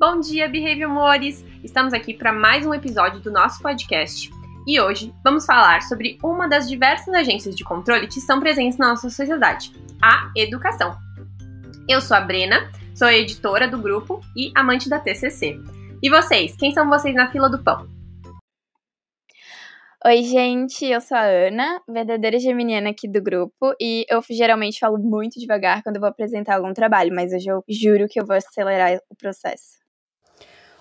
Bom 0.00 0.20
dia, 0.20 0.48
Behavior 0.48 0.88
Amores! 0.88 1.44
Estamos 1.64 1.92
aqui 1.92 2.14
para 2.14 2.32
mais 2.32 2.64
um 2.64 2.72
episódio 2.72 3.18
do 3.18 3.32
nosso 3.32 3.60
podcast 3.60 4.30
e 4.64 4.80
hoje 4.80 5.12
vamos 5.24 5.44
falar 5.44 5.82
sobre 5.82 6.16
uma 6.22 6.48
das 6.48 6.68
diversas 6.68 7.12
agências 7.12 7.56
de 7.56 7.64
controle 7.64 8.06
que 8.06 8.20
estão 8.20 8.38
presentes 8.38 8.78
na 8.78 8.90
nossa 8.90 9.10
sociedade, 9.10 9.72
a 10.00 10.30
educação. 10.36 10.96
Eu 11.88 12.00
sou 12.00 12.16
a 12.16 12.20
Brena, 12.20 12.70
sou 12.94 13.10
editora 13.10 13.66
do 13.66 13.76
grupo 13.76 14.20
e 14.36 14.52
amante 14.54 14.88
da 14.88 15.00
TCC. 15.00 15.60
E 16.00 16.08
vocês, 16.08 16.54
quem 16.54 16.72
são 16.72 16.88
vocês 16.88 17.12
na 17.16 17.32
fila 17.32 17.50
do 17.50 17.60
pão? 17.60 17.88
Oi, 20.06 20.22
gente, 20.22 20.86
eu 20.86 21.00
sou 21.00 21.16
a 21.16 21.24
Ana, 21.24 21.82
verdadeira 21.88 22.38
geminiana 22.38 22.90
aqui 22.90 23.08
do 23.08 23.20
grupo, 23.20 23.74
e 23.80 24.06
eu 24.08 24.22
geralmente 24.30 24.78
falo 24.78 24.96
muito 24.96 25.40
devagar 25.40 25.82
quando 25.82 25.98
vou 25.98 26.08
apresentar 26.08 26.54
algum 26.54 26.72
trabalho, 26.72 27.12
mas 27.12 27.32
hoje 27.32 27.48
eu 27.48 27.64
juro 27.68 28.06
que 28.06 28.20
eu 28.20 28.24
vou 28.24 28.36
acelerar 28.36 28.96
o 29.10 29.16
processo. 29.16 29.87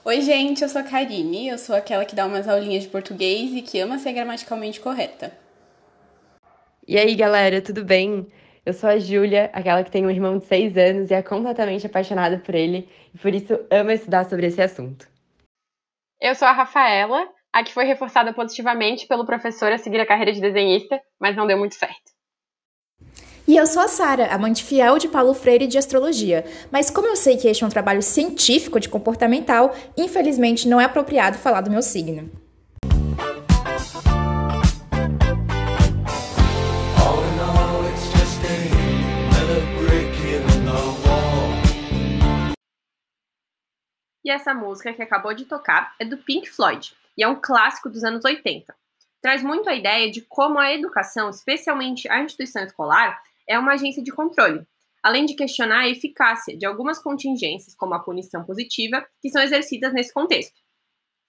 Oi, 0.08 0.22
gente, 0.22 0.62
eu 0.62 0.70
sou 0.70 0.80
a 0.80 0.86
Karine, 0.86 1.50
eu 1.50 1.58
sou 1.58 1.76
aquela 1.76 2.06
que 2.06 2.16
dá 2.16 2.26
umas 2.26 2.48
aulinhas 2.48 2.84
de 2.84 2.90
português 2.90 3.52
e 3.54 3.62
que 3.62 3.78
ama 3.78 4.00
ser 4.00 4.14
gramaticalmente 4.14 4.80
correta. 4.80 5.38
E 6.88 6.98
aí, 6.98 7.14
galera, 7.14 7.62
tudo 7.62 7.84
bem? 7.84 8.26
Eu 8.66 8.72
sou 8.72 8.90
a 8.90 8.98
Júlia, 9.00 9.50
aquela 9.52 9.84
que 9.84 9.92
tem 9.92 10.06
um 10.06 10.10
irmão 10.10 10.38
de 10.38 10.46
6 10.46 10.78
anos 10.78 11.12
e 11.12 11.14
é 11.14 11.22
completamente 11.22 11.86
apaixonada 11.86 12.38
por 12.38 12.56
ele, 12.56 12.88
e 13.14 13.18
por 13.18 13.36
isso 13.36 13.60
ama 13.70 13.92
estudar 13.92 14.24
sobre 14.24 14.46
esse 14.46 14.62
assunto. 14.62 15.10
Eu 16.22 16.36
sou 16.36 16.48
a 16.48 16.54
Rafaela, 16.54 17.28
a 17.52 17.62
que 17.62 17.74
foi 17.74 17.84
reforçada 17.84 18.32
positivamente 18.32 19.08
pelo 19.08 19.26
professor 19.26 19.74
a 19.74 19.78
seguir 19.78 20.00
a 20.00 20.08
carreira 20.08 20.32
de 20.32 20.40
desenhista, 20.40 21.02
mas 21.20 21.36
não 21.36 21.46
deu 21.46 21.58
muito 21.58 21.76
certo. 21.76 22.17
E 23.48 23.56
eu 23.56 23.66
sou 23.66 23.82
a 23.82 23.88
Sara, 23.88 24.28
amante 24.36 24.62
fiel 24.62 24.98
de 24.98 25.08
Paulo 25.08 25.34
Freire 25.34 25.64
e 25.64 25.68
de 25.70 25.78
astrologia. 25.78 26.44
Mas 26.70 26.90
como 26.90 27.08
eu 27.08 27.16
sei 27.16 27.38
que 27.38 27.48
este 27.48 27.64
é 27.64 27.68
um 27.68 27.70
trabalho 27.70 28.02
científico 28.03 28.78
de 28.78 28.90
comportamental, 28.90 29.73
infelizmente 29.95 30.67
não 30.67 30.81
é 30.81 30.84
apropriado 30.84 31.38
falar 31.38 31.62
do 31.62 31.72
meu 31.72 31.81
signo. 31.81 32.30
E 44.25 44.30
essa 44.30 44.53
música 44.53 44.92
que 44.92 45.02
acabou 45.02 45.34
de 45.34 45.45
tocar 45.45 45.95
é 45.98 46.03
do 46.03 46.18
Pink 46.18 46.50
Floyd 46.50 46.94
e 47.18 47.23
é 47.23 47.28
um 47.30 47.40
clássico 47.42 47.90
dos 47.90 48.03
anos 48.03 48.25
80. 48.25 48.75
Traz 49.22 49.42
muito 49.42 49.70
a 49.70 49.73
ideia 49.73 50.12
de 50.12 50.20
como 50.20 50.59
a 50.59 50.73
educação, 50.73 51.30
especialmente 51.30 52.09
a 52.09 52.22
instituição 52.22 52.62
escolar, 52.62 53.18
é 53.48 53.58
uma 53.58 53.73
agência 53.73 54.03
de 54.03 54.12
controle, 54.12 54.66
além 55.02 55.26
de 55.26 55.36
questionar 55.36 55.81
a 55.81 55.90
eficácia 55.90 56.58
de 56.58 56.66
algumas 56.66 57.00
contingências, 57.00 57.76
como 57.76 57.94
a 57.94 58.00
punição 58.00 58.44
positiva, 58.44 59.06
que 59.22 59.30
são 59.30 59.42
exercidas 59.42 59.94
nesse 59.94 60.14
contexto. 60.14 60.59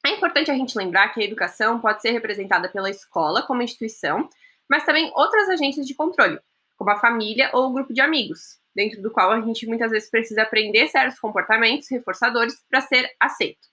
É 0.05 0.11
importante 0.11 0.51
a 0.51 0.55
gente 0.55 0.77
lembrar 0.77 1.09
que 1.09 1.21
a 1.21 1.25
educação 1.25 1.81
pode 1.81 2.01
ser 2.01 2.11
representada 2.11 2.69
pela 2.69 2.91
escola 2.91 3.43
como 3.43 3.63
instituição, 3.63 4.29
mas 4.69 4.85
também 4.85 5.11
outras 5.15 5.49
agências 5.49 5.87
de 5.87 5.95
controle, 5.95 6.39
como 6.77 6.91
a 6.91 6.99
família 6.99 7.51
ou 7.53 7.67
o 7.69 7.73
grupo 7.73 7.93
de 7.93 8.01
amigos, 8.01 8.59
dentro 8.75 9.03
do 9.03 9.11
qual 9.11 9.31
a 9.33 9.41
gente 9.41 9.67
muitas 9.67 9.91
vezes 9.91 10.11
precisa 10.11 10.43
aprender 10.43 10.89
certos 10.89 11.19
comportamentos 11.19 11.89
reforçadores 11.91 12.63
para 12.71 12.81
ser 12.81 13.11
aceito. 13.21 13.69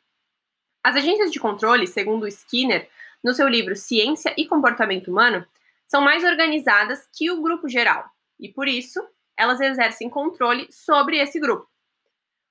As 0.84 0.96
agências 0.96 1.32
de 1.32 1.40
controle, 1.40 1.88
segundo 1.88 2.28
Skinner, 2.28 2.90
no 3.24 3.34
seu 3.34 3.48
livro 3.48 3.76
Ciência 3.76 4.34
e 4.38 4.48
Comportamento 4.48 5.10
Humano, 5.10 5.46
são 5.88 6.02
mais 6.02 6.24
organizadas 6.24 7.08
que 7.14 7.32
o 7.32 7.42
grupo 7.42 7.70
geral, 7.70 8.06
e 8.40 8.50
por 8.50 8.68
isso 8.68 9.02
elas 9.38 9.60
exercem 9.60 10.10
controle 10.10 10.72
sobre 10.72 11.18
esse 11.18 11.40
grupo. 11.40 11.70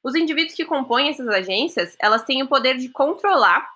Os 0.03 0.15
indivíduos 0.15 0.55
que 0.55 0.65
compõem 0.65 1.09
essas 1.09 1.29
agências, 1.29 1.97
elas 1.99 2.25
têm 2.25 2.43
o 2.43 2.49
poder 2.49 2.77
de 2.77 2.91
controlar 2.91 3.67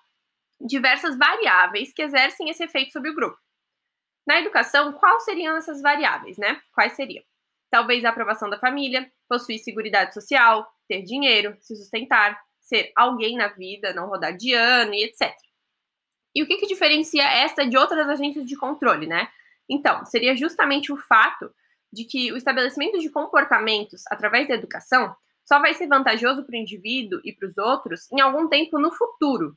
diversas 0.61 1.17
variáveis 1.17 1.93
que 1.93 2.03
exercem 2.03 2.51
esse 2.51 2.63
efeito 2.63 2.93
sobre 2.93 3.11
o 3.11 3.15
grupo. 3.15 3.39
Na 4.27 4.39
educação, 4.39 4.93
quais 4.93 5.25
seriam 5.25 5.57
essas 5.57 5.81
variáveis, 5.81 6.37
né? 6.37 6.61
Quais 6.75 6.93
seriam? 6.93 7.25
talvez 7.71 8.05
a 8.05 8.11
aprovação 8.11 8.49
da 8.49 8.59
família, 8.59 9.11
possuir 9.29 9.59
segurança 9.59 10.13
social, 10.13 10.67
ter 10.89 11.03
dinheiro, 11.03 11.57
se 11.61 11.77
sustentar, 11.77 12.41
ser 12.61 12.93
alguém 12.97 13.37
na 13.37 13.49
vida, 13.49 13.93
não 13.93 14.09
rodar 14.09 14.37
de 14.37 14.53
ano 14.53 14.95
e 14.95 15.05
etc. 15.05 15.35
E 16.35 16.43
o 16.43 16.47
que, 16.47 16.57
que 16.57 16.67
diferencia 16.67 17.25
esta 17.25 17.67
de 17.67 17.77
outras 17.77 18.09
agências 18.09 18.47
de 18.47 18.57
controle, 18.57 19.07
né? 19.07 19.29
Então, 19.69 20.05
seria 20.05 20.37
justamente 20.37 20.93
o 20.93 20.97
fato 20.97 21.53
de 21.93 22.05
que 22.05 22.33
o 22.33 22.37
estabelecimento 22.37 22.99
de 22.99 23.11
comportamentos 23.11 24.03
através 24.11 24.49
da 24.49 24.55
educação 24.55 25.15
só 25.45 25.59
vai 25.59 25.75
ser 25.75 25.87
vantajoso 25.87 26.45
para 26.45 26.55
o 26.55 26.59
indivíduo 26.59 27.21
e 27.25 27.33
para 27.33 27.49
os 27.49 27.57
outros 27.57 28.11
em 28.13 28.21
algum 28.21 28.49
tempo 28.49 28.79
no 28.79 28.93
futuro. 28.93 29.57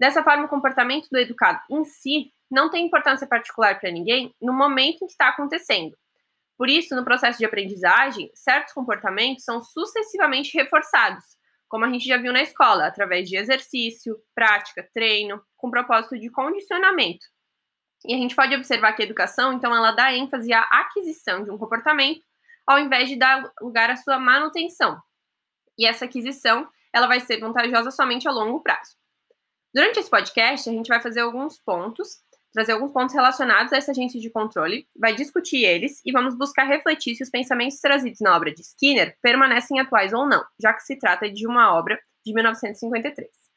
Dessa 0.00 0.22
forma, 0.22 0.44
o 0.44 0.48
comportamento 0.48 1.08
do 1.10 1.18
educado 1.18 1.60
em 1.70 1.84
si 1.84 2.32
não 2.50 2.70
tem 2.70 2.86
importância 2.86 3.26
particular 3.26 3.78
para 3.78 3.90
ninguém 3.90 4.34
no 4.40 4.52
momento 4.52 5.02
em 5.02 5.06
que 5.06 5.12
está 5.12 5.28
acontecendo, 5.28 5.96
por 6.58 6.68
isso, 6.68 6.96
no 6.96 7.04
processo 7.04 7.38
de 7.38 7.44
aprendizagem, 7.44 8.32
certos 8.34 8.74
comportamentos 8.74 9.44
são 9.44 9.62
sucessivamente 9.62 10.58
reforçados, 10.58 11.24
como 11.68 11.84
a 11.84 11.88
gente 11.88 12.04
já 12.04 12.16
viu 12.16 12.32
na 12.32 12.42
escola, 12.42 12.88
através 12.88 13.28
de 13.28 13.36
exercício, 13.36 14.18
prática, 14.34 14.88
treino, 14.92 15.40
com 15.56 15.70
propósito 15.70 16.18
de 16.18 16.28
condicionamento. 16.28 17.24
E 18.08 18.14
a 18.14 18.16
gente 18.16 18.34
pode 18.34 18.54
observar 18.54 18.94
que 18.94 19.02
a 19.02 19.04
educação, 19.04 19.52
então, 19.52 19.74
ela 19.74 19.92
dá 19.92 20.12
ênfase 20.12 20.52
à 20.52 20.62
aquisição 20.62 21.44
de 21.44 21.50
um 21.50 21.58
comportamento, 21.58 22.22
ao 22.66 22.78
invés 22.78 23.08
de 23.08 23.16
dar 23.16 23.52
lugar 23.60 23.90
à 23.90 23.96
sua 23.96 24.18
manutenção. 24.18 24.98
E 25.78 25.86
essa 25.86 26.06
aquisição, 26.06 26.66
ela 26.92 27.06
vai 27.06 27.20
ser 27.20 27.38
vantajosa 27.38 27.90
somente 27.90 28.26
a 28.26 28.32
longo 28.32 28.62
prazo. 28.62 28.96
Durante 29.74 30.00
esse 30.00 30.08
podcast, 30.08 30.68
a 30.68 30.72
gente 30.72 30.88
vai 30.88 31.02
fazer 31.02 31.20
alguns 31.20 31.58
pontos 31.58 32.22
trazer 32.52 32.72
alguns 32.72 32.92
pontos 32.92 33.14
relacionados 33.14 33.72
a 33.72 33.76
essa 33.76 33.90
agência 33.90 34.20
de 34.20 34.30
controle, 34.30 34.86
vai 34.98 35.14
discutir 35.14 35.64
eles 35.64 36.00
e 36.04 36.10
vamos 36.10 36.36
buscar 36.36 36.64
refletir 36.64 37.14
se 37.14 37.22
os 37.22 37.30
pensamentos 37.30 37.78
trazidos 37.78 38.20
na 38.20 38.34
obra 38.34 38.52
de 38.52 38.62
Skinner 38.62 39.16
permanecem 39.22 39.78
atuais 39.78 40.12
ou 40.12 40.26
não, 40.26 40.42
já 40.60 40.72
que 40.72 40.82
se 40.82 40.96
trata 40.98 41.30
de 41.30 41.46
uma 41.46 41.74
obra 41.74 42.00
de 42.24 42.32
1953. 42.32 43.47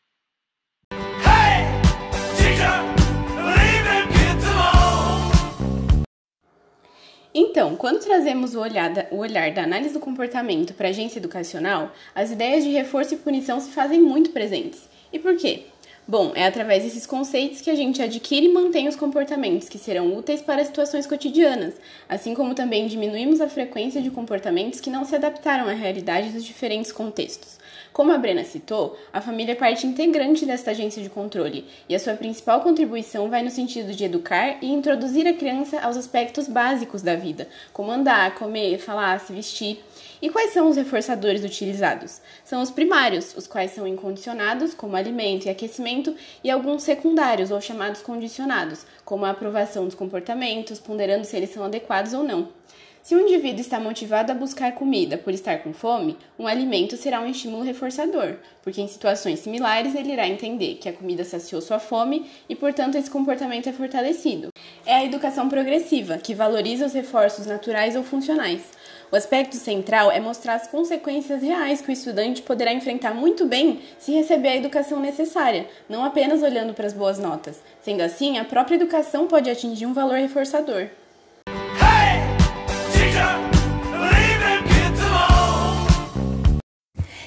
Então, 7.33 7.77
quando 7.77 8.01
trazemos 8.01 8.55
o 8.55 8.59
olhar, 8.59 8.89
da, 8.89 9.07
o 9.09 9.17
olhar 9.17 9.51
da 9.51 9.63
análise 9.63 9.93
do 9.93 10.01
comportamento 10.01 10.73
para 10.73 10.87
a 10.87 10.89
agência 10.89 11.17
educacional, 11.17 11.93
as 12.13 12.29
ideias 12.29 12.63
de 12.63 12.69
reforço 12.69 13.13
e 13.13 13.17
punição 13.17 13.57
se 13.61 13.71
fazem 13.71 14.01
muito 14.01 14.31
presentes. 14.31 14.89
E 15.13 15.17
por 15.17 15.37
quê? 15.37 15.63
Bom, 16.05 16.33
é 16.35 16.45
através 16.45 16.83
desses 16.83 17.05
conceitos 17.05 17.61
que 17.61 17.69
a 17.69 17.75
gente 17.75 18.01
adquire 18.01 18.47
e 18.47 18.51
mantém 18.51 18.89
os 18.89 18.97
comportamentos 18.97 19.69
que 19.69 19.77
serão 19.77 20.13
úteis 20.13 20.41
para 20.41 20.65
situações 20.65 21.07
cotidianas, 21.07 21.75
assim 22.09 22.33
como 22.33 22.53
também 22.53 22.87
diminuímos 22.87 23.39
a 23.39 23.47
frequência 23.47 24.01
de 24.01 24.11
comportamentos 24.11 24.81
que 24.81 24.89
não 24.89 25.05
se 25.05 25.15
adaptaram 25.15 25.69
à 25.69 25.73
realidade 25.73 26.31
dos 26.31 26.43
diferentes 26.43 26.91
contextos. 26.91 27.60
Como 27.93 28.13
a 28.13 28.17
Brena 28.17 28.45
citou, 28.45 28.97
a 29.11 29.19
família 29.19 29.51
é 29.51 29.55
parte 29.55 29.85
integrante 29.85 30.45
desta 30.45 30.71
agência 30.71 31.03
de 31.03 31.09
controle, 31.09 31.65
e 31.89 31.95
a 31.95 31.99
sua 31.99 32.13
principal 32.13 32.61
contribuição 32.61 33.29
vai 33.29 33.43
no 33.43 33.49
sentido 33.49 33.93
de 33.93 34.05
educar 34.05 34.59
e 34.61 34.71
introduzir 34.71 35.27
a 35.27 35.33
criança 35.33 35.77
aos 35.81 35.97
aspectos 35.97 36.47
básicos 36.47 37.01
da 37.01 37.17
vida, 37.17 37.49
como 37.73 37.91
andar, 37.91 38.35
comer, 38.35 38.79
falar, 38.79 39.19
se 39.19 39.33
vestir. 39.33 39.83
E 40.21 40.29
quais 40.29 40.53
são 40.53 40.69
os 40.69 40.77
reforçadores 40.77 41.43
utilizados? 41.43 42.21
São 42.45 42.61
os 42.61 42.71
primários, 42.71 43.35
os 43.35 43.45
quais 43.45 43.71
são 43.71 43.85
incondicionados, 43.85 44.73
como 44.73 44.95
alimento 44.95 45.47
e 45.47 45.49
aquecimento, 45.49 46.15
e 46.41 46.49
alguns 46.49 46.83
secundários, 46.83 47.51
ou 47.51 47.59
chamados 47.59 48.01
condicionados, 48.01 48.85
como 49.03 49.25
a 49.25 49.31
aprovação 49.31 49.83
dos 49.83 49.95
comportamentos, 49.95 50.79
ponderando 50.79 51.25
se 51.25 51.35
eles 51.35 51.49
são 51.49 51.65
adequados 51.65 52.13
ou 52.13 52.23
não. 52.23 52.47
Se 53.03 53.15
um 53.15 53.19
indivíduo 53.19 53.61
está 53.61 53.79
motivado 53.79 54.31
a 54.31 54.35
buscar 54.35 54.73
comida 54.73 55.17
por 55.17 55.33
estar 55.33 55.57
com 55.63 55.73
fome, 55.73 56.15
um 56.37 56.45
alimento 56.45 56.95
será 56.95 57.19
um 57.19 57.25
estímulo 57.25 57.63
reforçador, 57.63 58.35
porque 58.61 58.79
em 58.79 58.87
situações 58.87 59.39
similares 59.39 59.95
ele 59.95 60.13
irá 60.13 60.27
entender 60.27 60.75
que 60.75 60.87
a 60.87 60.93
comida 60.93 61.23
saciou 61.23 61.61
sua 61.61 61.79
fome 61.79 62.29
e, 62.47 62.55
portanto, 62.55 62.95
esse 62.95 63.09
comportamento 63.09 63.67
é 63.67 63.73
fortalecido. 63.73 64.49
É 64.85 64.97
a 64.97 65.03
educação 65.03 65.49
progressiva, 65.49 66.19
que 66.19 66.35
valoriza 66.35 66.85
os 66.85 66.93
reforços 66.93 67.47
naturais 67.47 67.95
ou 67.95 68.03
funcionais. 68.03 68.61
O 69.11 69.15
aspecto 69.15 69.55
central 69.55 70.11
é 70.11 70.19
mostrar 70.19 70.53
as 70.53 70.67
consequências 70.67 71.41
reais 71.41 71.81
que 71.81 71.89
o 71.89 71.91
estudante 71.91 72.43
poderá 72.43 72.71
enfrentar 72.71 73.15
muito 73.15 73.47
bem 73.47 73.81
se 73.97 74.11
receber 74.11 74.49
a 74.49 74.57
educação 74.57 74.99
necessária, 74.99 75.67
não 75.89 76.05
apenas 76.05 76.43
olhando 76.43 76.75
para 76.75 76.85
as 76.85 76.93
boas 76.93 77.17
notas. 77.17 77.63
Sendo 77.81 78.01
assim, 78.01 78.37
a 78.37 78.45
própria 78.45 78.75
educação 78.75 79.27
pode 79.27 79.49
atingir 79.49 79.87
um 79.87 79.93
valor 79.93 80.17
reforçador. 80.19 80.87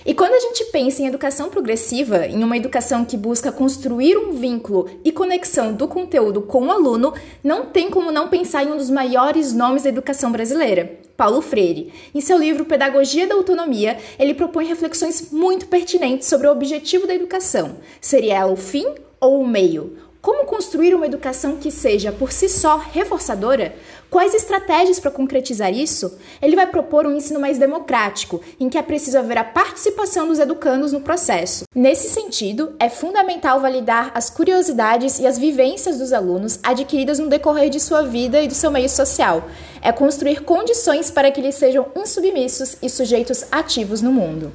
E 0.06 0.12
quando 0.12 0.34
a 0.34 0.38
gente 0.38 0.66
pensa 0.66 1.00
em 1.00 1.06
educação 1.06 1.48
progressiva, 1.48 2.26
em 2.26 2.44
uma 2.44 2.58
educação 2.58 3.06
que 3.06 3.16
busca 3.16 3.50
construir 3.50 4.18
um 4.18 4.32
vínculo 4.32 4.86
e 5.02 5.10
conexão 5.10 5.72
do 5.72 5.88
conteúdo 5.88 6.42
com 6.42 6.66
o 6.66 6.70
aluno, 6.70 7.14
não 7.42 7.66
tem 7.66 7.88
como 7.88 8.12
não 8.12 8.28
pensar 8.28 8.64
em 8.64 8.70
um 8.70 8.76
dos 8.76 8.90
maiores 8.90 9.54
nomes 9.54 9.84
da 9.84 9.88
educação 9.88 10.30
brasileira, 10.30 11.00
Paulo 11.16 11.40
Freire. 11.40 11.90
Em 12.14 12.20
seu 12.20 12.36
livro 12.36 12.66
Pedagogia 12.66 13.26
da 13.26 13.34
Autonomia, 13.34 13.96
ele 14.18 14.34
propõe 14.34 14.66
reflexões 14.66 15.30
muito 15.32 15.68
pertinentes 15.68 16.28
sobre 16.28 16.48
o 16.48 16.52
objetivo 16.52 17.06
da 17.06 17.14
educação. 17.14 17.76
Seria 17.98 18.34
ela 18.34 18.52
o 18.52 18.56
fim 18.56 18.86
ou 19.18 19.40
o 19.40 19.48
meio? 19.48 19.96
Como 20.24 20.46
construir 20.46 20.94
uma 20.94 21.04
educação 21.04 21.56
que 21.56 21.70
seja 21.70 22.10
por 22.10 22.32
si 22.32 22.48
só 22.48 22.78
reforçadora? 22.78 23.74
Quais 24.10 24.34
estratégias 24.34 25.00
para 25.00 25.10
concretizar 25.10 25.72
isso? 25.72 26.18
Ele 26.40 26.54
vai 26.54 26.66
propor 26.66 27.06
um 27.06 27.16
ensino 27.16 27.40
mais 27.40 27.58
democrático, 27.58 28.40
em 28.60 28.68
que 28.68 28.78
é 28.78 28.82
preciso 28.82 29.18
haver 29.18 29.38
a 29.38 29.44
participação 29.44 30.28
dos 30.28 30.38
educandos 30.38 30.92
no 30.92 31.00
processo. 31.00 31.64
Nesse 31.74 32.08
sentido, 32.08 32.74
é 32.78 32.88
fundamental 32.88 33.60
validar 33.60 34.12
as 34.14 34.30
curiosidades 34.30 35.18
e 35.18 35.26
as 35.26 35.38
vivências 35.38 35.98
dos 35.98 36.12
alunos 36.12 36.58
adquiridas 36.62 37.18
no 37.18 37.28
decorrer 37.28 37.70
de 37.70 37.80
sua 37.80 38.02
vida 38.02 38.40
e 38.40 38.48
do 38.48 38.54
seu 38.54 38.70
meio 38.70 38.88
social. 38.88 39.48
É 39.82 39.90
construir 39.90 40.44
condições 40.44 41.10
para 41.10 41.30
que 41.30 41.40
eles 41.40 41.56
sejam 41.56 41.86
insubmissos 41.96 42.76
e 42.80 42.88
sujeitos 42.88 43.44
ativos 43.50 44.00
no 44.00 44.12
mundo. 44.12 44.52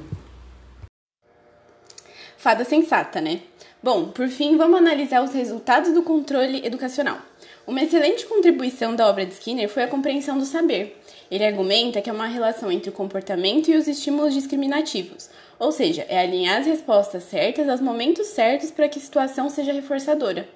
Fada 2.38 2.64
sensata, 2.64 3.20
né? 3.20 3.42
Bom, 3.82 4.08
por 4.08 4.28
fim, 4.28 4.56
vamos 4.56 4.78
analisar 4.78 5.22
os 5.22 5.32
resultados 5.32 5.92
do 5.92 6.02
controle 6.02 6.66
educacional. 6.66 7.29
Uma 7.66 7.82
excelente 7.82 8.24
contribuição 8.26 8.96
da 8.96 9.06
obra 9.06 9.26
de 9.26 9.34
Skinner 9.34 9.68
foi 9.68 9.82
a 9.82 9.88
compreensão 9.88 10.38
do 10.38 10.46
saber. 10.46 10.98
Ele 11.30 11.44
argumenta 11.44 12.00
que 12.00 12.08
é 12.08 12.12
uma 12.12 12.26
relação 12.26 12.72
entre 12.72 12.88
o 12.88 12.92
comportamento 12.92 13.70
e 13.70 13.76
os 13.76 13.86
estímulos 13.86 14.32
discriminativos, 14.32 15.28
ou 15.58 15.70
seja, 15.70 16.04
é 16.08 16.18
alinhar 16.18 16.60
as 16.60 16.66
respostas 16.66 17.24
certas 17.24 17.68
aos 17.68 17.80
momentos 17.80 18.28
certos 18.28 18.70
para 18.70 18.88
que 18.88 18.98
a 18.98 19.02
situação 19.02 19.50
seja 19.50 19.72
reforçadora. 19.72 20.48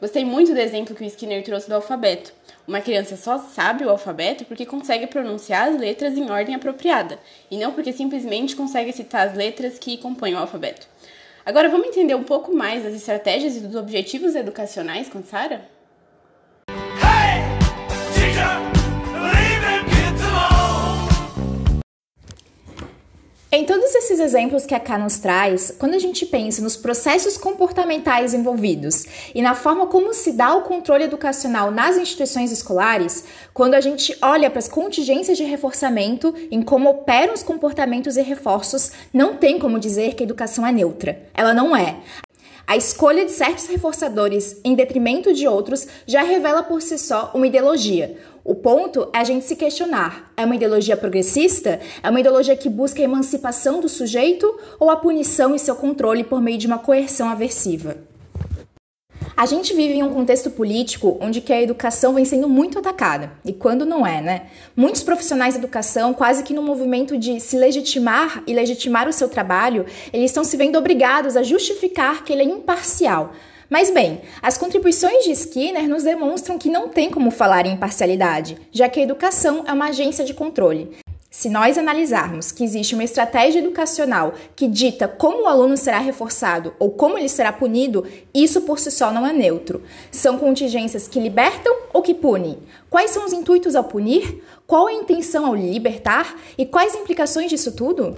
Gostei 0.00 0.24
muito 0.24 0.52
do 0.52 0.60
exemplo 0.60 0.94
que 0.94 1.02
o 1.02 1.06
Skinner 1.06 1.44
trouxe 1.44 1.68
do 1.68 1.76
alfabeto. 1.76 2.32
Uma 2.66 2.80
criança 2.80 3.16
só 3.16 3.38
sabe 3.38 3.84
o 3.84 3.90
alfabeto 3.90 4.44
porque 4.44 4.66
consegue 4.66 5.06
pronunciar 5.06 5.68
as 5.68 5.80
letras 5.80 6.18
em 6.18 6.28
ordem 6.28 6.56
apropriada, 6.56 7.18
e 7.50 7.56
não 7.56 7.72
porque 7.72 7.92
simplesmente 7.92 8.56
consegue 8.56 8.92
citar 8.92 9.28
as 9.28 9.34
letras 9.34 9.78
que 9.78 9.96
compõem 9.96 10.34
o 10.34 10.38
alfabeto. 10.38 10.86
Agora 11.46 11.68
vamos 11.68 11.86
entender 11.86 12.14
um 12.14 12.24
pouco 12.24 12.52
mais 12.52 12.82
das 12.82 12.94
estratégias 12.94 13.56
e 13.56 13.60
dos 13.60 13.76
objetivos 13.76 14.34
educacionais 14.34 15.08
com 15.08 15.22
Sara? 15.22 15.77
Em 23.58 23.64
todos 23.64 23.92
esses 23.92 24.20
exemplos 24.20 24.64
que 24.64 24.72
a 24.72 24.78
K 24.78 24.96
nos 24.98 25.18
traz, 25.18 25.74
quando 25.80 25.94
a 25.94 25.98
gente 25.98 26.24
pensa 26.24 26.62
nos 26.62 26.76
processos 26.76 27.36
comportamentais 27.36 28.32
envolvidos 28.32 29.04
e 29.34 29.42
na 29.42 29.52
forma 29.52 29.88
como 29.88 30.14
se 30.14 30.30
dá 30.30 30.54
o 30.54 30.62
controle 30.62 31.02
educacional 31.02 31.72
nas 31.72 31.96
instituições 31.96 32.52
escolares, 32.52 33.24
quando 33.52 33.74
a 33.74 33.80
gente 33.80 34.16
olha 34.22 34.48
para 34.48 34.60
as 34.60 34.68
contingências 34.68 35.36
de 35.36 35.42
reforçamento, 35.42 36.32
em 36.52 36.62
como 36.62 36.88
operam 36.88 37.34
os 37.34 37.42
comportamentos 37.42 38.16
e 38.16 38.22
reforços, 38.22 38.92
não 39.12 39.34
tem 39.34 39.58
como 39.58 39.80
dizer 39.80 40.14
que 40.14 40.22
a 40.22 40.26
educação 40.26 40.64
é 40.64 40.70
neutra. 40.70 41.20
Ela 41.34 41.52
não 41.52 41.74
é. 41.74 41.96
A 42.64 42.76
escolha 42.76 43.24
de 43.24 43.32
certos 43.32 43.66
reforçadores 43.66 44.60
em 44.62 44.74
detrimento 44.76 45.32
de 45.32 45.48
outros 45.48 45.88
já 46.06 46.22
revela 46.22 46.62
por 46.62 46.80
si 46.80 46.96
só 46.96 47.32
uma 47.34 47.46
ideologia, 47.46 48.18
o 48.48 48.54
ponto 48.54 49.10
é 49.12 49.18
a 49.18 49.24
gente 49.24 49.44
se 49.44 49.54
questionar: 49.54 50.32
é 50.34 50.42
uma 50.42 50.56
ideologia 50.56 50.96
progressista? 50.96 51.78
É 52.02 52.08
uma 52.08 52.18
ideologia 52.18 52.56
que 52.56 52.70
busca 52.70 53.02
a 53.02 53.04
emancipação 53.04 53.78
do 53.78 53.90
sujeito 53.90 54.58
ou 54.80 54.88
a 54.88 54.96
punição 54.96 55.54
e 55.54 55.58
seu 55.58 55.76
controle 55.76 56.24
por 56.24 56.40
meio 56.40 56.56
de 56.56 56.66
uma 56.66 56.78
coerção 56.78 57.28
aversiva? 57.28 57.98
A 59.36 59.44
gente 59.44 59.74
vive 59.74 59.92
em 59.92 60.02
um 60.02 60.14
contexto 60.14 60.50
político 60.50 61.18
onde 61.20 61.42
que 61.42 61.52
a 61.52 61.60
educação 61.60 62.14
vem 62.14 62.24
sendo 62.24 62.48
muito 62.48 62.78
atacada. 62.78 63.32
E 63.44 63.52
quando 63.52 63.84
não 63.84 64.06
é, 64.06 64.22
né? 64.22 64.46
Muitos 64.74 65.02
profissionais 65.02 65.52
de 65.52 65.60
educação, 65.60 66.14
quase 66.14 66.42
que 66.42 66.54
no 66.54 66.62
movimento 66.62 67.18
de 67.18 67.38
se 67.40 67.56
legitimar 67.58 68.42
e 68.46 68.54
legitimar 68.54 69.06
o 69.06 69.12
seu 69.12 69.28
trabalho, 69.28 69.84
eles 70.10 70.30
estão 70.30 70.42
se 70.42 70.56
vendo 70.56 70.76
obrigados 70.76 71.36
a 71.36 71.42
justificar 71.42 72.24
que 72.24 72.32
ele 72.32 72.42
é 72.42 72.46
imparcial, 72.46 73.34
mas 73.70 73.90
bem, 73.90 74.22
as 74.40 74.56
contribuições 74.56 75.24
de 75.24 75.32
Skinner 75.32 75.88
nos 75.88 76.02
demonstram 76.02 76.56
que 76.56 76.70
não 76.70 76.88
tem 76.88 77.10
como 77.10 77.30
falar 77.30 77.66
em 77.66 77.74
imparcialidade, 77.74 78.56
já 78.72 78.88
que 78.88 78.98
a 78.98 79.02
educação 79.02 79.64
é 79.66 79.72
uma 79.72 79.88
agência 79.88 80.24
de 80.24 80.32
controle. 80.32 80.96
Se 81.30 81.50
nós 81.50 81.76
analisarmos 81.76 82.50
que 82.50 82.64
existe 82.64 82.94
uma 82.94 83.04
estratégia 83.04 83.58
educacional 83.58 84.32
que 84.56 84.66
dita 84.66 85.06
como 85.06 85.42
o 85.42 85.46
aluno 85.46 85.76
será 85.76 85.98
reforçado 85.98 86.74
ou 86.78 86.90
como 86.90 87.18
ele 87.18 87.28
será 87.28 87.52
punido, 87.52 88.06
isso 88.32 88.62
por 88.62 88.78
si 88.78 88.90
só 88.90 89.12
não 89.12 89.26
é 89.26 89.32
neutro. 89.32 89.82
São 90.10 90.38
contingências 90.38 91.06
que 91.06 91.20
libertam 91.20 91.76
ou 91.92 92.00
que 92.00 92.14
punem? 92.14 92.58
Quais 92.88 93.10
são 93.10 93.26
os 93.26 93.34
intuitos 93.34 93.76
ao 93.76 93.84
punir? 93.84 94.42
Qual 94.66 94.86
a 94.86 94.92
intenção 94.92 95.44
ao 95.44 95.54
libertar? 95.54 96.34
E 96.56 96.64
quais 96.64 96.94
implicações 96.94 97.50
disso 97.50 97.72
tudo? 97.72 98.16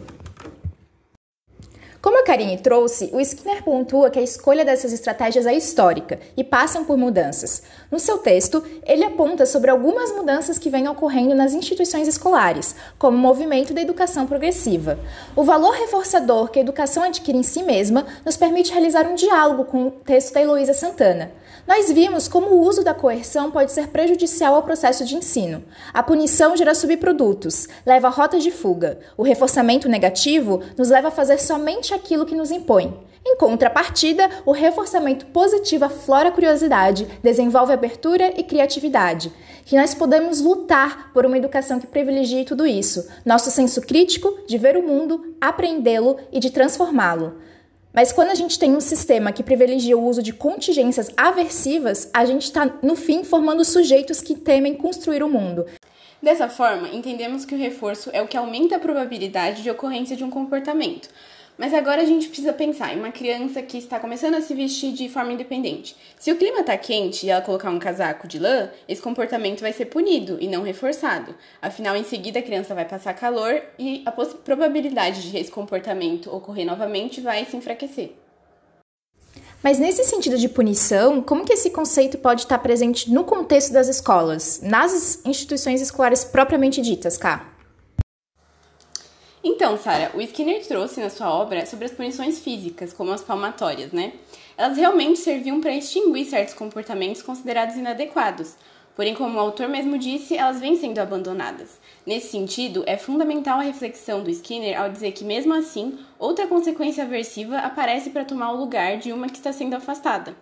Como 2.03 2.19
a 2.19 2.25
Karine 2.25 2.57
trouxe, 2.57 3.11
o 3.13 3.21
Skinner 3.21 3.63
pontua 3.63 4.09
que 4.09 4.19
a 4.19 4.23
escolha 4.23 4.65
dessas 4.65 4.91
estratégias 4.91 5.45
é 5.45 5.53
histórica 5.53 6.19
e 6.35 6.43
passam 6.43 6.83
por 6.83 6.97
mudanças. 6.97 7.63
No 7.91 7.99
seu 7.99 8.17
texto, 8.17 8.65
ele 8.87 9.05
aponta 9.05 9.45
sobre 9.45 9.71
algumas 9.71 10.11
mudanças 10.11 10.59
que 10.59 10.71
vêm 10.71 10.89
ocorrendo 10.89 11.35
nas 11.35 11.53
instituições 11.53 12.09
escolares, 12.09 12.75
como 12.99 13.19
o 13.19 13.21
movimento 13.21 13.75
da 13.75 13.83
educação 13.83 14.27
progressiva. 14.27 14.99
O 15.37 15.45
valor 15.45 15.75
reforçador 15.75 16.51
que 16.51 16.59
a 16.59 16.63
educação 16.63 17.03
adquire 17.03 17.37
em 17.37 17.43
si 17.43 17.63
mesma 17.63 18.07
nos 18.25 18.35
permite 18.35 18.73
realizar 18.73 19.07
um 19.07 19.15
diálogo 19.15 19.65
com 19.65 19.89
o 19.89 19.91
texto 19.91 20.33
da 20.33 20.41
Heloísa 20.41 20.73
Santana. 20.73 21.31
Nós 21.71 21.89
vimos 21.89 22.27
como 22.27 22.49
o 22.49 22.67
uso 22.67 22.83
da 22.83 22.93
coerção 22.93 23.49
pode 23.49 23.71
ser 23.71 23.87
prejudicial 23.91 24.57
ao 24.57 24.63
processo 24.65 25.05
de 25.05 25.15
ensino. 25.15 25.63
A 25.95 26.03
punição 26.03 26.57
gera 26.57 26.75
subprodutos, 26.75 27.69
leva 27.87 28.09
a 28.09 28.11
rotas 28.11 28.43
de 28.43 28.51
fuga. 28.51 28.99
O 29.17 29.23
reforçamento 29.23 29.89
negativo 29.89 30.61
nos 30.77 30.89
leva 30.89 31.07
a 31.09 31.13
fazer 31.13 31.39
somente 31.39 31.95
aquilo 31.95 32.27
que 32.27 32.35
nos 32.35 32.51
impõe. 32.51 32.93
Em 33.25 33.37
contrapartida, 33.37 34.29
o 34.45 34.51
reforçamento 34.51 35.27
positivo 35.27 35.85
aflora 35.85 36.31
a 36.31 36.33
curiosidade, 36.33 37.07
desenvolve 37.23 37.73
abertura 37.73 38.33
e 38.37 38.43
criatividade. 38.43 39.33
Que 39.65 39.77
nós 39.77 39.95
podemos 39.95 40.41
lutar 40.41 41.13
por 41.13 41.25
uma 41.25 41.39
educação 41.39 41.79
que 41.79 41.87
privilegie 41.87 42.45
tudo 42.45 42.67
isso, 42.67 43.09
nosso 43.25 43.49
senso 43.49 43.81
crítico 43.83 44.37
de 44.45 44.59
ver 44.59 44.77
o 44.77 44.83
mundo, 44.83 45.37
aprendê-lo 45.41 46.17
e 46.33 46.41
de 46.41 46.51
transformá-lo. 46.51 47.35
Mas 47.93 48.13
quando 48.13 48.31
a 48.31 48.35
gente 48.35 48.59
tem 48.59 48.77
um 48.77 48.81
sistema 48.81 49.33
que 49.33 49.43
privilegia 49.43 49.99
o 49.99 50.05
uso 50.05 50.23
de 50.23 50.33
contingências 50.33 51.11
aversivas, 51.17 52.09
a 52.15 52.25
gente 52.25 52.45
está, 52.45 52.67
no 52.83 52.95
fim, 52.95 53.25
formando 53.25 53.65
sujeitos 53.65 54.21
que 54.21 54.37
temem 54.37 54.75
construir 54.75 55.23
o 55.25 55.29
mundo. 55.29 55.67
Dessa 56.23 56.49
forma, 56.49 56.89
entendemos 56.89 57.45
que 57.45 57.55
o 57.55 57.59
reforço 57.59 58.11
é 58.13 58.23
o 58.23 58.29
que 58.29 58.37
aumenta 58.37 58.77
a 58.77 58.79
probabilidade 58.79 59.63
de 59.63 59.71
ocorrência 59.71 60.15
de 60.15 60.23
um 60.23 60.31
comportamento, 60.31 61.09
mas 61.61 61.75
agora 61.75 62.01
a 62.01 62.07
gente 62.07 62.27
precisa 62.27 62.55
pensar 62.55 62.95
em 62.95 62.99
uma 62.99 63.13
criança 63.13 63.61
que 63.61 63.77
está 63.77 64.01
começando 64.01 64.35
a 64.35 64.41
se 64.41 64.55
vestir 64.55 64.95
de 64.95 65.11
forma 65.11 65.35
independente. 65.35 65.95
Se 66.19 66.33
o 66.33 66.37
clima 66.37 66.61
está 66.61 66.75
quente 66.79 67.27
e 67.27 67.29
ela 67.29 67.43
colocar 67.43 67.69
um 67.69 67.79
casaco 67.79 68.27
de 68.27 68.39
lã, 68.39 68.71
esse 68.89 69.03
comportamento 69.03 69.61
vai 69.61 69.71
ser 69.71 69.85
punido 69.85 70.39
e 70.41 70.49
não 70.49 70.63
reforçado. 70.63 71.35
Afinal, 71.61 71.95
em 71.97 72.03
seguida 72.03 72.39
a 72.39 72.43
criança 72.43 72.75
vai 72.75 72.87
passar 72.87 73.13
calor 73.13 73.63
e 73.79 74.03
a 74.07 74.11
probabilidade 74.11 75.31
de 75.31 75.37
esse 75.37 75.51
comportamento 75.51 76.35
ocorrer 76.35 76.65
novamente 76.65 77.21
vai 77.21 77.45
se 77.45 77.59
enfraquecer. 77.59 78.13
Mas 79.63 79.79
nesse 79.79 80.03
sentido 80.05 80.39
de 80.39 80.49
punição, 80.49 81.21
como 81.21 81.45
que 81.45 81.53
esse 81.53 81.69
conceito 81.69 82.17
pode 82.17 82.41
estar 82.41 82.59
presente 82.61 83.13
no 83.13 83.23
contexto 83.23 83.71
das 83.71 83.87
escolas, 83.87 84.63
nas 84.63 85.21
instituições 85.27 85.83
escolares 85.83 86.25
propriamente 86.25 86.81
ditas, 86.81 87.19
Cá? 87.19 87.50
Então, 89.43 89.79
Sara, 89.79 90.11
o 90.15 90.21
Skinner 90.21 90.67
trouxe 90.67 91.01
na 91.01 91.09
sua 91.09 91.33
obra 91.33 91.65
sobre 91.65 91.87
as 91.87 91.93
punições 91.93 92.39
físicas, 92.39 92.93
como 92.93 93.11
as 93.11 93.23
palmatórias, 93.23 93.91
né? 93.91 94.13
Elas 94.55 94.77
realmente 94.77 95.19
serviam 95.19 95.63
para 95.63 95.75
extinguir 95.75 96.27
certos 96.27 96.53
comportamentos 96.53 97.23
considerados 97.23 97.75
inadequados. 97.75 98.55
Porém, 98.95 99.15
como 99.15 99.39
o 99.39 99.41
autor 99.41 99.67
mesmo 99.67 99.97
disse, 99.97 100.37
elas 100.37 100.61
vêm 100.61 100.77
sendo 100.77 100.99
abandonadas. 100.99 101.81
Nesse 102.05 102.29
sentido, 102.29 102.85
é 102.87 102.99
fundamental 102.99 103.59
a 103.59 103.63
reflexão 103.63 104.23
do 104.23 104.29
Skinner 104.29 104.79
ao 104.79 104.91
dizer 104.91 105.13
que, 105.13 105.25
mesmo 105.25 105.55
assim, 105.55 105.99
outra 106.19 106.47
consequência 106.47 107.05
aversiva 107.05 107.61
aparece 107.61 108.11
para 108.11 108.27
tomar 108.27 108.53
o 108.53 108.59
lugar 108.59 108.99
de 108.99 109.11
uma 109.11 109.27
que 109.27 109.39
está 109.39 109.55
sendo 109.55 109.75
afastada. 109.75 110.37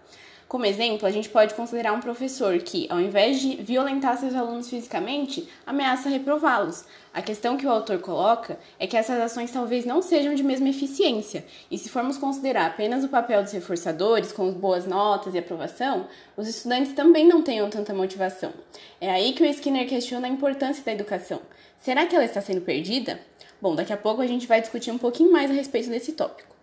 Como 0.49 0.65
exemplo, 0.65 1.07
a 1.07 1.11
gente 1.11 1.29
pode 1.29 1.53
considerar 1.53 1.93
um 1.93 2.01
professor 2.01 2.59
que, 2.61 2.87
ao 2.89 2.99
invés 2.99 3.39
de 3.39 3.57
violentar 3.57 4.17
seus 4.17 4.35
alunos 4.35 4.71
fisicamente, 4.71 5.47
ameaça 5.67 6.09
reprová-los. 6.09 6.87
A 7.13 7.21
questão 7.21 7.59
que 7.59 7.67
o 7.67 7.71
autor 7.71 7.99
coloca 7.99 8.59
é 8.79 8.87
que 8.87 8.97
essas 8.97 9.21
ações 9.21 9.53
talvez 9.53 9.85
não 9.85 10.01
sejam 10.01 10.35
de 10.35 10.43
mesma 10.43 10.71
eficiência, 10.71 11.45
e 11.71 11.77
se 11.77 11.91
formos 11.91 12.17
considerar 12.17 12.65
apenas 12.65 13.05
o 13.05 13.11
papel 13.11 13.43
dos 13.43 13.53
reforçadores, 13.53 14.33
com 14.33 14.51
boas 14.51 14.87
notas 14.87 15.35
e 15.35 15.39
aprovação, 15.39 16.07
os 16.35 16.49
estudantes 16.49 16.95
também 16.95 17.29
não 17.29 17.43
tenham 17.43 17.69
tanta 17.69 17.93
motivação. 17.93 18.55
É 19.03 19.11
aí 19.11 19.35
que 19.35 19.43
o 19.43 19.47
Skinner 19.47 19.87
questiona 19.87 20.29
a 20.29 20.31
importância 20.31 20.83
da 20.83 20.93
educação. 20.93 21.43
Será 21.79 22.07
que 22.07 22.17
ela 22.17 22.25
está 22.25 22.41
sendo 22.41 22.63
perdida? 22.63 23.21
Bom, 23.61 23.75
daqui 23.75 23.93
a 23.93 23.99
pouco 23.99 24.23
a 24.23 24.27
gente 24.27 24.47
vai 24.47 24.63
discutir 24.63 24.91
um 24.91 24.99
pouquinho 24.99 25.31
mais 25.31 25.51
a 25.51 25.55
respeito 25.55 25.91
desse 25.91 26.13
tópico. 26.13 26.57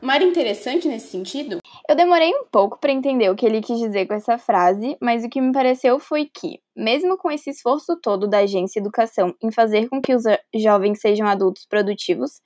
Uma 0.00 0.14
área 0.14 0.24
interessante 0.24 0.88
nesse 0.88 1.08
sentido? 1.08 1.58
Eu 1.88 1.94
demorei 1.94 2.34
um 2.34 2.44
pouco 2.50 2.80
para 2.80 2.90
entender 2.90 3.30
o 3.30 3.36
que 3.36 3.46
ele 3.46 3.60
quis 3.60 3.78
dizer 3.78 4.06
com 4.06 4.14
essa 4.14 4.36
frase, 4.36 4.96
mas 5.00 5.22
o 5.22 5.28
que 5.28 5.40
me 5.40 5.52
pareceu 5.52 6.00
foi 6.00 6.26
que, 6.26 6.58
mesmo 6.76 7.16
com 7.16 7.30
esse 7.30 7.50
esforço 7.50 7.96
todo 8.02 8.26
da 8.26 8.38
agência 8.38 8.80
Educação 8.80 9.32
em 9.40 9.52
fazer 9.52 9.88
com 9.88 10.02
que 10.02 10.12
os 10.12 10.24
jovens 10.52 11.00
sejam 11.00 11.28
adultos 11.28 11.64
produtivos, 11.64 12.40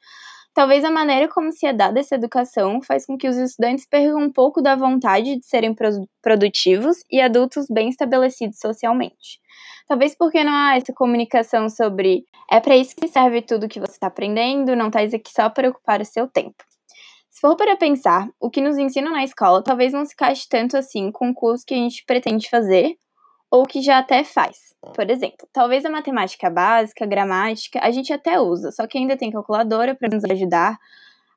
talvez 0.52 0.84
a 0.84 0.90
maneira 0.90 1.26
como 1.26 1.52
se 1.52 1.64
é 1.64 1.72
dada 1.72 2.00
essa 2.00 2.16
educação 2.16 2.82
faz 2.82 3.06
com 3.06 3.16
que 3.16 3.26
os 3.28 3.36
estudantes 3.38 3.86
percam 3.88 4.18
um 4.20 4.30
pouco 4.30 4.60
da 4.60 4.76
vontade 4.76 5.36
de 5.36 5.46
serem 5.46 5.74
produtivos 6.20 6.98
e 7.10 7.18
adultos 7.18 7.64
bem 7.70 7.88
estabelecidos 7.88 8.58
socialmente. 8.58 9.40
Talvez 9.88 10.14
porque 10.14 10.44
não 10.44 10.52
há 10.52 10.76
essa 10.76 10.92
comunicação 10.92 11.70
sobre 11.70 12.24
é 12.50 12.60
para 12.60 12.76
isso 12.76 12.94
que 12.94 13.08
serve 13.08 13.40
tudo 13.40 13.68
que 13.68 13.80
você 13.80 13.92
está 13.92 14.08
aprendendo, 14.08 14.76
não 14.76 14.88
estás 14.88 15.14
aqui 15.14 15.32
só 15.32 15.48
para 15.48 15.70
ocupar 15.70 16.02
o 16.02 16.04
seu 16.04 16.28
tempo. 16.28 16.69
Se 17.40 17.46
for 17.46 17.56
para 17.56 17.74
pensar, 17.74 18.28
o 18.38 18.50
que 18.50 18.60
nos 18.60 18.76
ensinam 18.76 19.12
na 19.12 19.24
escola 19.24 19.64
talvez 19.64 19.94
não 19.94 20.04
se 20.04 20.14
caixe 20.14 20.46
tanto 20.46 20.76
assim 20.76 21.10
com 21.10 21.30
o 21.30 21.34
curso 21.34 21.64
que 21.64 21.72
a 21.72 21.76
gente 21.78 22.04
pretende 22.04 22.50
fazer 22.50 22.98
ou 23.50 23.64
que 23.64 23.80
já 23.80 23.96
até 23.96 24.22
faz. 24.22 24.74
Por 24.94 25.08
exemplo, 25.08 25.48
talvez 25.50 25.86
a 25.86 25.90
matemática 25.90 26.50
básica, 26.50 27.06
gramática, 27.06 27.80
a 27.82 27.90
gente 27.90 28.12
até 28.12 28.38
usa, 28.38 28.70
só 28.70 28.86
que 28.86 28.98
ainda 28.98 29.16
tem 29.16 29.30
calculadora 29.30 29.94
para 29.94 30.14
nos 30.14 30.22
ajudar. 30.22 30.76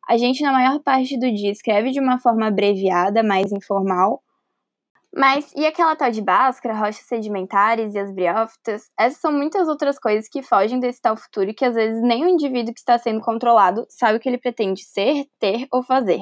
A 0.05 0.17
gente, 0.17 0.43
na 0.43 0.51
maior 0.51 0.81
parte 0.81 1.17
do 1.17 1.31
dia, 1.31 1.49
escreve 1.49 1.91
de 1.91 2.01
uma 2.01 2.19
forma 2.19 2.47
abreviada, 2.47 3.23
mais 3.23 3.53
informal, 3.53 4.21
mas 5.15 5.51
e 5.55 5.65
aquela 5.65 5.95
tal 5.95 6.09
de 6.09 6.21
Bhaskara, 6.21 6.73
rochas 6.73 7.05
sedimentares 7.05 7.93
e 7.93 7.99
as 7.99 8.11
briófitas? 8.11 8.89
Essas 8.97 9.19
são 9.19 9.31
muitas 9.31 9.67
outras 9.67 9.99
coisas 9.99 10.27
que 10.27 10.41
fogem 10.41 10.79
desse 10.79 11.01
tal 11.01 11.15
futuro 11.15 11.53
que 11.53 11.63
às 11.63 11.75
vezes 11.75 12.01
nem 12.01 12.25
o 12.25 12.29
indivíduo 12.29 12.73
que 12.73 12.79
está 12.79 12.97
sendo 12.97 13.21
controlado 13.21 13.85
sabe 13.89 14.17
o 14.17 14.19
que 14.19 14.27
ele 14.27 14.39
pretende 14.39 14.83
ser, 14.83 15.25
ter 15.39 15.67
ou 15.71 15.83
fazer. 15.83 16.19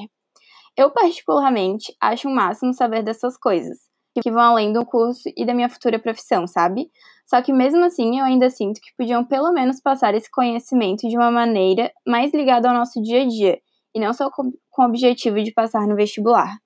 Eu, 0.78 0.92
particularmente, 0.92 1.96
acho 2.02 2.28
o 2.28 2.36
máximo 2.36 2.74
saber 2.74 3.04
dessas 3.04 3.38
coisas, 3.38 3.78
que 4.22 4.32
vão 4.32 4.42
além 4.42 4.74
do 4.74 4.86
curso 4.86 5.30
e 5.38 5.46
da 5.46 5.54
minha 5.54 5.70
futura 5.70 6.00
profissão, 6.00 6.48
sabe? 6.48 6.90
Só 7.26 7.42
que 7.42 7.54
mesmo 7.54 7.84
assim 7.86 8.20
eu 8.20 8.26
ainda 8.26 8.50
sinto 8.50 8.82
que 8.82 8.94
podiam 8.98 9.24
pelo 9.24 9.54
menos 9.54 9.82
passar 9.82 10.14
esse 10.16 10.30
conhecimento 10.30 11.08
de 11.08 11.16
uma 11.18 11.32
maneira 11.32 11.92
mais 12.06 12.34
ligada 12.34 12.70
ao 12.70 12.76
nosso 12.76 13.02
dia 13.02 13.22
a 13.24 13.28
dia, 13.28 13.60
e 13.94 14.00
não 14.00 14.14
só 14.14 14.30
com 14.30 14.44
o 14.48 14.84
objetivo 14.84 15.42
de 15.42 15.54
passar 15.54 15.88
no 15.88 15.96
vestibular. 15.96 16.58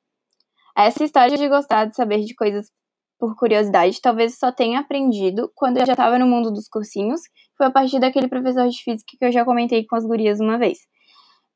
Essa 0.77 1.05
história 1.05 1.37
de 1.37 1.47
gostar 1.47 1.85
de 1.85 1.95
saber 1.95 2.19
de 2.25 2.35
coisas 2.35 2.69
por 3.17 3.35
curiosidade, 3.37 4.01
talvez 4.01 4.37
só 4.37 4.51
tenha 4.51 4.81
aprendido 4.81 5.49
quando 5.55 5.77
eu 5.77 5.85
já 5.85 5.93
estava 5.93 6.19
no 6.19 6.27
mundo 6.27 6.51
dos 6.51 6.67
cursinhos, 6.67 7.21
foi 7.57 7.67
a 7.67 7.71
partir 7.71 7.97
daquele 7.97 8.27
professor 8.27 8.67
de 8.67 8.83
física 8.83 9.15
que 9.17 9.25
eu 9.25 9.31
já 9.31 9.45
comentei 9.45 9.85
com 9.85 9.95
as 9.95 10.05
gurias 10.05 10.41
uma 10.41 10.57
vez. 10.57 10.79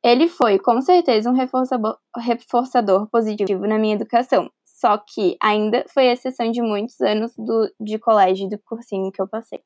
Ele 0.02 0.30
foi, 0.30 0.58
com 0.58 0.80
certeza, 0.82 1.30
um 1.30 1.34
reforçador, 1.34 3.10
positivo 3.12 3.68
na 3.68 3.78
minha 3.78 3.96
educação, 3.96 4.50
só 4.64 4.98
que 4.98 5.36
ainda 5.42 5.84
foi 5.94 6.06
exceção 6.06 6.50
de 6.50 6.62
muitos 6.62 7.02
anos 7.02 7.34
do, 7.38 7.70
de 7.78 8.00
colégio 8.00 8.48
e 8.48 8.50
do 8.50 8.58
cursinho 8.60 9.12
que 9.12 9.22
eu 9.22 9.28
passei. 9.28 9.62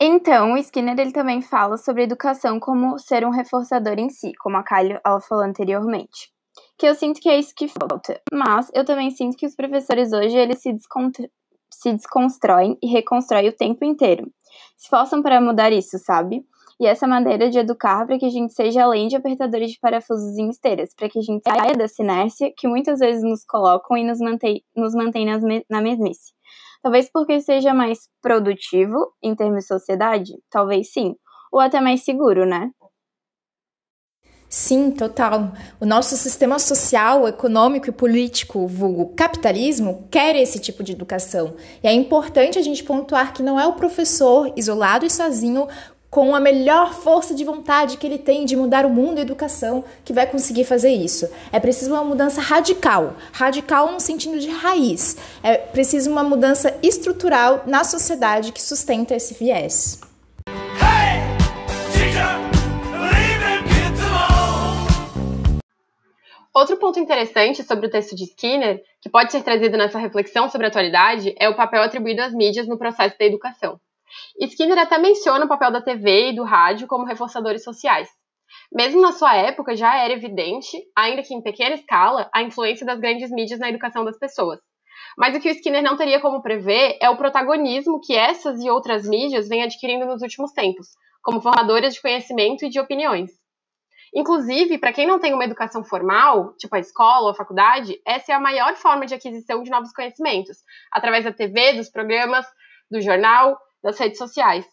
Então, 0.00 0.54
o 0.54 0.56
Skinner 0.56 0.98
ele 0.98 1.12
também 1.12 1.42
fala 1.42 1.76
sobre 1.76 2.04
educação 2.04 2.58
como 2.58 2.98
ser 2.98 3.26
um 3.26 3.30
reforçador 3.30 3.98
em 3.98 4.08
si, 4.08 4.32
como 4.38 4.56
a 4.56 4.62
Calho 4.62 4.98
ela 5.04 5.20
falou 5.20 5.44
anteriormente 5.44 6.34
que 6.78 6.86
eu 6.86 6.94
sinto 6.94 7.20
que 7.20 7.28
é 7.28 7.38
isso 7.38 7.54
que 7.54 7.68
falta. 7.68 8.20
Mas 8.32 8.70
eu 8.74 8.84
também 8.84 9.10
sinto 9.10 9.36
que 9.36 9.46
os 9.46 9.54
professores 9.54 10.12
hoje 10.12 10.36
eles 10.36 10.60
se, 10.60 10.74
se 11.70 11.92
desconstroem 11.92 12.78
e 12.82 12.86
reconstroem 12.86 13.48
o 13.48 13.52
tempo 13.52 13.84
inteiro. 13.84 14.30
Se 14.76 14.84
esforçam 14.84 15.22
para 15.22 15.40
mudar 15.40 15.72
isso, 15.72 15.98
sabe? 15.98 16.44
E 16.78 16.86
essa 16.86 17.06
maneira 17.06 17.48
de 17.48 17.58
educar 17.58 18.06
para 18.06 18.18
que 18.18 18.26
a 18.26 18.30
gente 18.30 18.52
seja 18.52 18.84
além 18.84 19.08
de 19.08 19.16
apertadores 19.16 19.70
de 19.72 19.80
parafusos 19.80 20.36
em 20.36 20.50
esteiras, 20.50 20.94
para 20.94 21.08
que 21.08 21.18
a 21.18 21.22
gente 21.22 21.42
saia 21.42 21.72
dessa 21.72 22.02
inércia 22.02 22.52
que 22.54 22.68
muitas 22.68 22.98
vezes 22.98 23.22
nos 23.22 23.44
colocam 23.44 23.96
e 23.96 24.04
nos 24.04 24.18
mantém, 24.18 24.62
nos 24.76 24.94
mantém 24.94 25.24
nas 25.24 25.42
me 25.42 25.64
na 25.70 25.80
mesmice. 25.80 26.34
Talvez 26.82 27.10
porque 27.10 27.40
seja 27.40 27.72
mais 27.72 28.10
produtivo 28.20 29.10
em 29.22 29.34
termos 29.34 29.60
de 29.60 29.66
sociedade, 29.66 30.34
talvez 30.50 30.92
sim, 30.92 31.16
ou 31.50 31.60
até 31.60 31.80
mais 31.80 32.04
seguro, 32.04 32.44
né? 32.44 32.70
Sim, 34.48 34.92
total. 34.92 35.52
O 35.80 35.84
nosso 35.84 36.16
sistema 36.16 36.58
social, 36.58 37.26
econômico 37.26 37.88
e 37.88 37.92
político, 37.92 38.66
vulgo 38.66 39.12
capitalismo, 39.16 40.06
quer 40.10 40.36
esse 40.36 40.60
tipo 40.60 40.84
de 40.84 40.92
educação. 40.92 41.54
E 41.82 41.88
é 41.88 41.92
importante 41.92 42.58
a 42.58 42.62
gente 42.62 42.84
pontuar 42.84 43.32
que 43.32 43.42
não 43.42 43.58
é 43.58 43.66
o 43.66 43.72
professor 43.72 44.52
isolado 44.56 45.04
e 45.04 45.10
sozinho 45.10 45.66
com 46.08 46.34
a 46.34 46.40
melhor 46.40 46.94
força 46.94 47.34
de 47.34 47.44
vontade 47.44 47.98
que 47.98 48.06
ele 48.06 48.16
tem 48.16 48.46
de 48.46 48.56
mudar 48.56 48.86
o 48.86 48.90
mundo 48.90 49.18
e 49.18 49.20
a 49.20 49.22
educação 49.22 49.84
que 50.04 50.12
vai 50.12 50.26
conseguir 50.26 50.64
fazer 50.64 50.90
isso. 50.90 51.28
É 51.52 51.58
preciso 51.58 51.92
uma 51.92 52.04
mudança 52.04 52.40
radical, 52.40 53.16
radical 53.32 53.92
no 53.92 54.00
sentido 54.00 54.38
de 54.38 54.48
raiz. 54.48 55.16
É 55.42 55.58
preciso 55.58 56.10
uma 56.10 56.22
mudança 56.22 56.74
estrutural 56.82 57.64
na 57.66 57.84
sociedade 57.84 58.52
que 58.52 58.62
sustenta 58.62 59.14
esse 59.14 59.34
viés. 59.34 60.00
Outro 66.56 66.78
ponto 66.78 66.98
interessante 66.98 67.62
sobre 67.62 67.86
o 67.86 67.90
texto 67.90 68.16
de 68.16 68.24
Skinner, 68.24 68.82
que 69.02 69.10
pode 69.10 69.30
ser 69.30 69.42
trazido 69.42 69.76
nessa 69.76 69.98
reflexão 69.98 70.48
sobre 70.48 70.66
a 70.66 70.70
atualidade, 70.70 71.34
é 71.38 71.50
o 71.50 71.54
papel 71.54 71.82
atribuído 71.82 72.22
às 72.22 72.32
mídias 72.32 72.66
no 72.66 72.78
processo 72.78 73.14
da 73.18 73.26
educação. 73.26 73.78
Skinner 74.40 74.78
até 74.78 74.96
menciona 74.96 75.44
o 75.44 75.48
papel 75.48 75.70
da 75.70 75.82
TV 75.82 76.30
e 76.30 76.34
do 76.34 76.44
rádio 76.44 76.86
como 76.86 77.04
reforçadores 77.04 77.62
sociais. 77.62 78.08
Mesmo 78.72 79.02
na 79.02 79.12
sua 79.12 79.36
época, 79.36 79.76
já 79.76 79.98
era 80.02 80.14
evidente, 80.14 80.78
ainda 80.96 81.22
que 81.22 81.34
em 81.34 81.42
pequena 81.42 81.74
escala, 81.74 82.30
a 82.32 82.42
influência 82.42 82.86
das 82.86 82.98
grandes 82.98 83.30
mídias 83.30 83.60
na 83.60 83.68
educação 83.68 84.02
das 84.02 84.18
pessoas. 84.18 84.58
Mas 85.18 85.36
o 85.36 85.40
que 85.40 85.50
o 85.50 85.52
Skinner 85.52 85.82
não 85.82 85.98
teria 85.98 86.22
como 86.22 86.40
prever 86.40 86.96
é 87.02 87.10
o 87.10 87.18
protagonismo 87.18 88.00
que 88.00 88.16
essas 88.16 88.64
e 88.64 88.70
outras 88.70 89.06
mídias 89.06 89.46
vêm 89.46 89.62
adquirindo 89.62 90.06
nos 90.06 90.22
últimos 90.22 90.52
tempos, 90.52 90.86
como 91.22 91.42
formadoras 91.42 91.92
de 91.92 92.00
conhecimento 92.00 92.64
e 92.64 92.70
de 92.70 92.80
opiniões. 92.80 93.30
Inclusive, 94.14 94.78
para 94.78 94.92
quem 94.92 95.06
não 95.06 95.18
tem 95.18 95.34
uma 95.34 95.44
educação 95.44 95.84
formal, 95.84 96.54
tipo 96.56 96.74
a 96.74 96.78
escola 96.78 97.24
ou 97.24 97.30
a 97.30 97.34
faculdade, 97.34 98.00
essa 98.06 98.32
é 98.32 98.34
a 98.34 98.40
maior 98.40 98.74
forma 98.76 99.06
de 99.06 99.14
aquisição 99.14 99.62
de 99.62 99.70
novos 99.70 99.92
conhecimentos, 99.92 100.58
através 100.92 101.24
da 101.24 101.32
TV, 101.32 101.74
dos 101.74 101.88
programas, 101.88 102.46
do 102.90 103.00
jornal, 103.00 103.58
das 103.82 103.98
redes 103.98 104.18
sociais. 104.18 104.66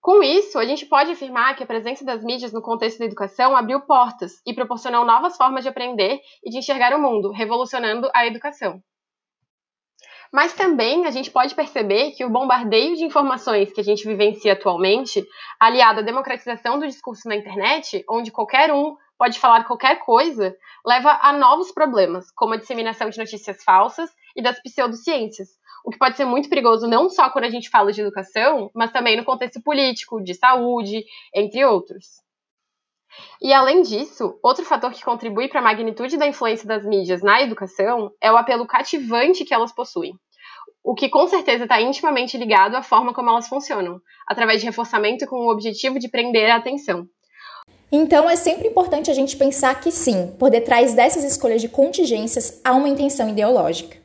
Com 0.00 0.22
isso, 0.22 0.58
a 0.58 0.66
gente 0.66 0.84
pode 0.84 1.12
afirmar 1.12 1.56
que 1.56 1.62
a 1.62 1.66
presença 1.66 2.04
das 2.04 2.22
mídias 2.22 2.52
no 2.52 2.60
contexto 2.60 2.98
da 2.98 3.06
educação 3.06 3.56
abriu 3.56 3.80
portas 3.80 4.32
e 4.46 4.52
proporcionou 4.52 5.04
novas 5.04 5.34
formas 5.34 5.64
de 5.64 5.70
aprender 5.70 6.20
e 6.44 6.50
de 6.50 6.58
enxergar 6.58 6.94
o 6.94 7.00
mundo, 7.00 7.32
revolucionando 7.32 8.10
a 8.14 8.26
educação. 8.26 8.82
Mas 10.34 10.52
também 10.52 11.06
a 11.06 11.12
gente 11.12 11.30
pode 11.30 11.54
perceber 11.54 12.10
que 12.10 12.24
o 12.24 12.28
bombardeio 12.28 12.96
de 12.96 13.04
informações 13.04 13.72
que 13.72 13.80
a 13.80 13.84
gente 13.84 14.04
vivencia 14.04 14.54
atualmente, 14.54 15.24
aliado 15.60 16.00
à 16.00 16.02
democratização 16.02 16.76
do 16.76 16.88
discurso 16.88 17.28
na 17.28 17.36
internet, 17.36 18.04
onde 18.10 18.32
qualquer 18.32 18.72
um 18.72 18.96
pode 19.16 19.38
falar 19.38 19.62
qualquer 19.62 20.00
coisa, 20.00 20.52
leva 20.84 21.20
a 21.22 21.32
novos 21.32 21.70
problemas, 21.70 22.32
como 22.32 22.54
a 22.54 22.56
disseminação 22.56 23.08
de 23.10 23.16
notícias 23.16 23.62
falsas 23.62 24.10
e 24.34 24.42
das 24.42 24.60
pseudociências, 24.60 25.50
o 25.84 25.92
que 25.92 25.98
pode 25.98 26.16
ser 26.16 26.24
muito 26.24 26.48
perigoso 26.48 26.88
não 26.88 27.08
só 27.08 27.30
quando 27.30 27.44
a 27.44 27.50
gente 27.50 27.70
fala 27.70 27.92
de 27.92 28.00
educação, 28.00 28.72
mas 28.74 28.90
também 28.90 29.16
no 29.16 29.24
contexto 29.24 29.62
político, 29.62 30.20
de 30.20 30.34
saúde, 30.34 31.04
entre 31.32 31.64
outros. 31.64 32.06
E 33.40 33.52
além 33.52 33.82
disso, 33.82 34.36
outro 34.42 34.64
fator 34.64 34.90
que 34.90 35.04
contribui 35.04 35.46
para 35.46 35.60
a 35.60 35.62
magnitude 35.62 36.16
da 36.16 36.26
influência 36.26 36.66
das 36.66 36.84
mídias 36.84 37.22
na 37.22 37.40
educação 37.40 38.10
é 38.20 38.32
o 38.32 38.36
apelo 38.36 38.66
cativante 38.66 39.44
que 39.44 39.54
elas 39.54 39.70
possuem 39.70 40.18
o 40.84 40.94
que 40.94 41.08
com 41.08 41.26
certeza 41.26 41.64
está 41.64 41.80
intimamente 41.80 42.36
ligado 42.36 42.76
à 42.76 42.82
forma 42.82 43.14
como 43.14 43.30
elas 43.30 43.48
funcionam, 43.48 44.00
através 44.26 44.60
de 44.60 44.66
reforçamento 44.66 45.26
com 45.26 45.46
o 45.46 45.50
objetivo 45.50 45.98
de 45.98 46.10
prender 46.10 46.50
a 46.50 46.56
atenção. 46.56 47.08
Então 47.90 48.28
é 48.28 48.36
sempre 48.36 48.68
importante 48.68 49.10
a 49.10 49.14
gente 49.14 49.34
pensar 49.36 49.80
que 49.80 49.90
sim, 49.90 50.34
por 50.38 50.50
detrás 50.50 50.92
dessas 50.92 51.24
escolhas 51.24 51.62
de 51.62 51.68
contingências 51.68 52.60
há 52.62 52.74
uma 52.74 52.88
intenção 52.88 53.30
ideológica. 53.30 54.03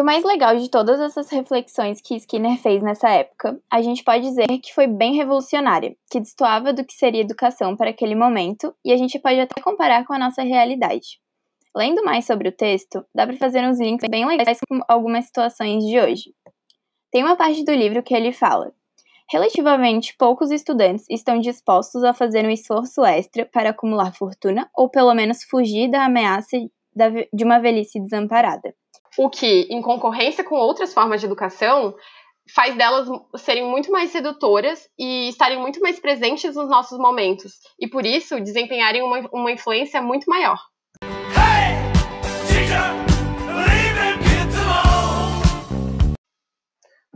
E 0.00 0.02
o 0.02 0.04
mais 0.04 0.24
legal 0.24 0.56
de 0.56 0.70
todas 0.70 0.98
essas 0.98 1.28
reflexões 1.28 2.00
que 2.00 2.16
Skinner 2.16 2.56
fez 2.56 2.82
nessa 2.82 3.10
época, 3.10 3.60
a 3.70 3.82
gente 3.82 4.02
pode 4.02 4.22
dizer 4.22 4.46
que 4.46 4.72
foi 4.72 4.86
bem 4.86 5.14
revolucionária, 5.14 5.94
que 6.10 6.18
destoava 6.18 6.72
do 6.72 6.82
que 6.86 6.94
seria 6.94 7.20
educação 7.20 7.76
para 7.76 7.90
aquele 7.90 8.14
momento, 8.14 8.74
e 8.82 8.94
a 8.94 8.96
gente 8.96 9.18
pode 9.18 9.38
até 9.38 9.60
comparar 9.60 10.06
com 10.06 10.14
a 10.14 10.18
nossa 10.18 10.40
realidade. 10.42 11.20
Lendo 11.76 12.02
mais 12.02 12.24
sobre 12.24 12.48
o 12.48 12.52
texto, 12.52 13.04
dá 13.14 13.26
para 13.26 13.36
fazer 13.36 13.62
uns 13.62 13.78
links 13.78 14.08
bem 14.08 14.24
legais 14.24 14.58
com 14.66 14.80
algumas 14.88 15.26
situações 15.26 15.84
de 15.84 16.00
hoje. 16.00 16.32
Tem 17.12 17.22
uma 17.22 17.36
parte 17.36 17.62
do 17.62 17.72
livro 17.72 18.02
que 18.02 18.14
ele 18.14 18.32
fala: 18.32 18.72
Relativamente 19.30 20.16
poucos 20.16 20.50
estudantes 20.50 21.04
estão 21.10 21.38
dispostos 21.38 22.04
a 22.04 22.14
fazer 22.14 22.46
um 22.46 22.50
esforço 22.50 23.04
extra 23.04 23.44
para 23.44 23.68
acumular 23.68 24.14
fortuna 24.14 24.66
ou 24.74 24.88
pelo 24.88 25.12
menos 25.12 25.44
fugir 25.44 25.90
da 25.90 26.06
ameaça 26.06 26.56
de 27.34 27.44
uma 27.44 27.58
velhice 27.58 28.00
desamparada 28.00 28.74
o 29.18 29.28
que, 29.28 29.66
em 29.70 29.82
concorrência 29.82 30.44
com 30.44 30.54
outras 30.54 30.94
formas 30.94 31.20
de 31.20 31.26
educação, 31.26 31.94
faz 32.54 32.74
delas 32.76 33.08
serem 33.36 33.64
muito 33.64 33.90
mais 33.92 34.10
sedutoras 34.10 34.88
e 34.98 35.28
estarem 35.28 35.58
muito 35.58 35.80
mais 35.80 36.00
presentes 36.00 36.54
nos 36.56 36.68
nossos 36.68 36.98
momentos, 36.98 37.52
e 37.78 37.88
por 37.88 38.04
isso 38.04 38.40
desempenharem 38.40 39.02
uma, 39.02 39.28
uma 39.32 39.52
influência 39.52 40.00
muito 40.02 40.28
maior. 40.28 40.58
Hey, 41.02 41.80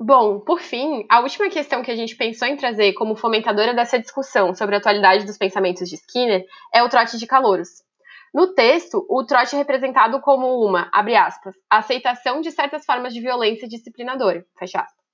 Bom, 0.06 0.38
por 0.38 0.60
fim, 0.60 1.06
a 1.08 1.20
última 1.20 1.48
questão 1.48 1.82
que 1.82 1.90
a 1.90 1.96
gente 1.96 2.14
pensou 2.14 2.46
em 2.46 2.58
trazer 2.58 2.92
como 2.92 3.16
fomentadora 3.16 3.72
dessa 3.72 3.98
discussão 3.98 4.54
sobre 4.54 4.74
a 4.74 4.78
atualidade 4.78 5.24
dos 5.24 5.38
pensamentos 5.38 5.88
de 5.88 5.94
Skinner 5.94 6.44
é 6.74 6.82
o 6.82 6.88
trote 6.90 7.16
de 7.16 7.26
calouros. 7.26 7.82
No 8.34 8.52
texto, 8.52 9.06
o 9.08 9.24
trote 9.24 9.54
é 9.54 9.58
representado 9.58 10.20
como 10.20 10.58
uma, 10.66 10.90
abre 10.92 11.14
aspas, 11.14 11.54
aceitação 11.70 12.40
de 12.40 12.50
certas 12.50 12.84
formas 12.84 13.14
de 13.14 13.20
violência 13.20 13.68
disciplinadora, 13.68 14.44
fecha 14.58 14.80
aspas. 14.80 15.04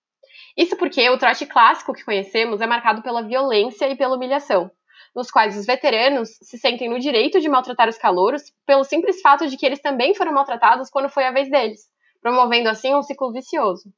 Isso 0.57 0.75
porque 0.75 1.07
o 1.11 1.19
trote 1.19 1.45
clássico 1.45 1.93
que 1.93 2.03
conhecemos 2.03 2.63
é 2.63 2.67
marcado 2.67 3.03
pela 3.03 3.23
violência 3.23 3.87
e 3.91 3.95
pela 3.95 4.17
humilhação, 4.17 4.71
nos 5.15 5.31
quais 5.31 5.55
os 5.55 5.67
veteranos 5.67 6.31
se 6.41 6.57
sentem 6.57 6.89
no 6.89 6.99
direito 6.99 7.43
de 7.43 7.49
maltratar 7.51 7.91
os 7.91 7.99
calouros 7.99 8.43
pelo 8.65 8.85
simples 8.85 9.21
fato 9.21 9.47
de 9.49 9.59
que 9.59 9.67
eles 9.67 9.83
também 9.83 10.15
foram 10.15 10.33
maltratados 10.33 10.89
quando 10.89 11.11
foi 11.11 11.25
a 11.25 11.31
vez 11.31 11.51
deles, 11.51 11.81
promovendo 12.23 12.71
assim 12.71 12.95
um 12.95 13.03
ciclo 13.03 13.31
vicioso. 13.31 13.93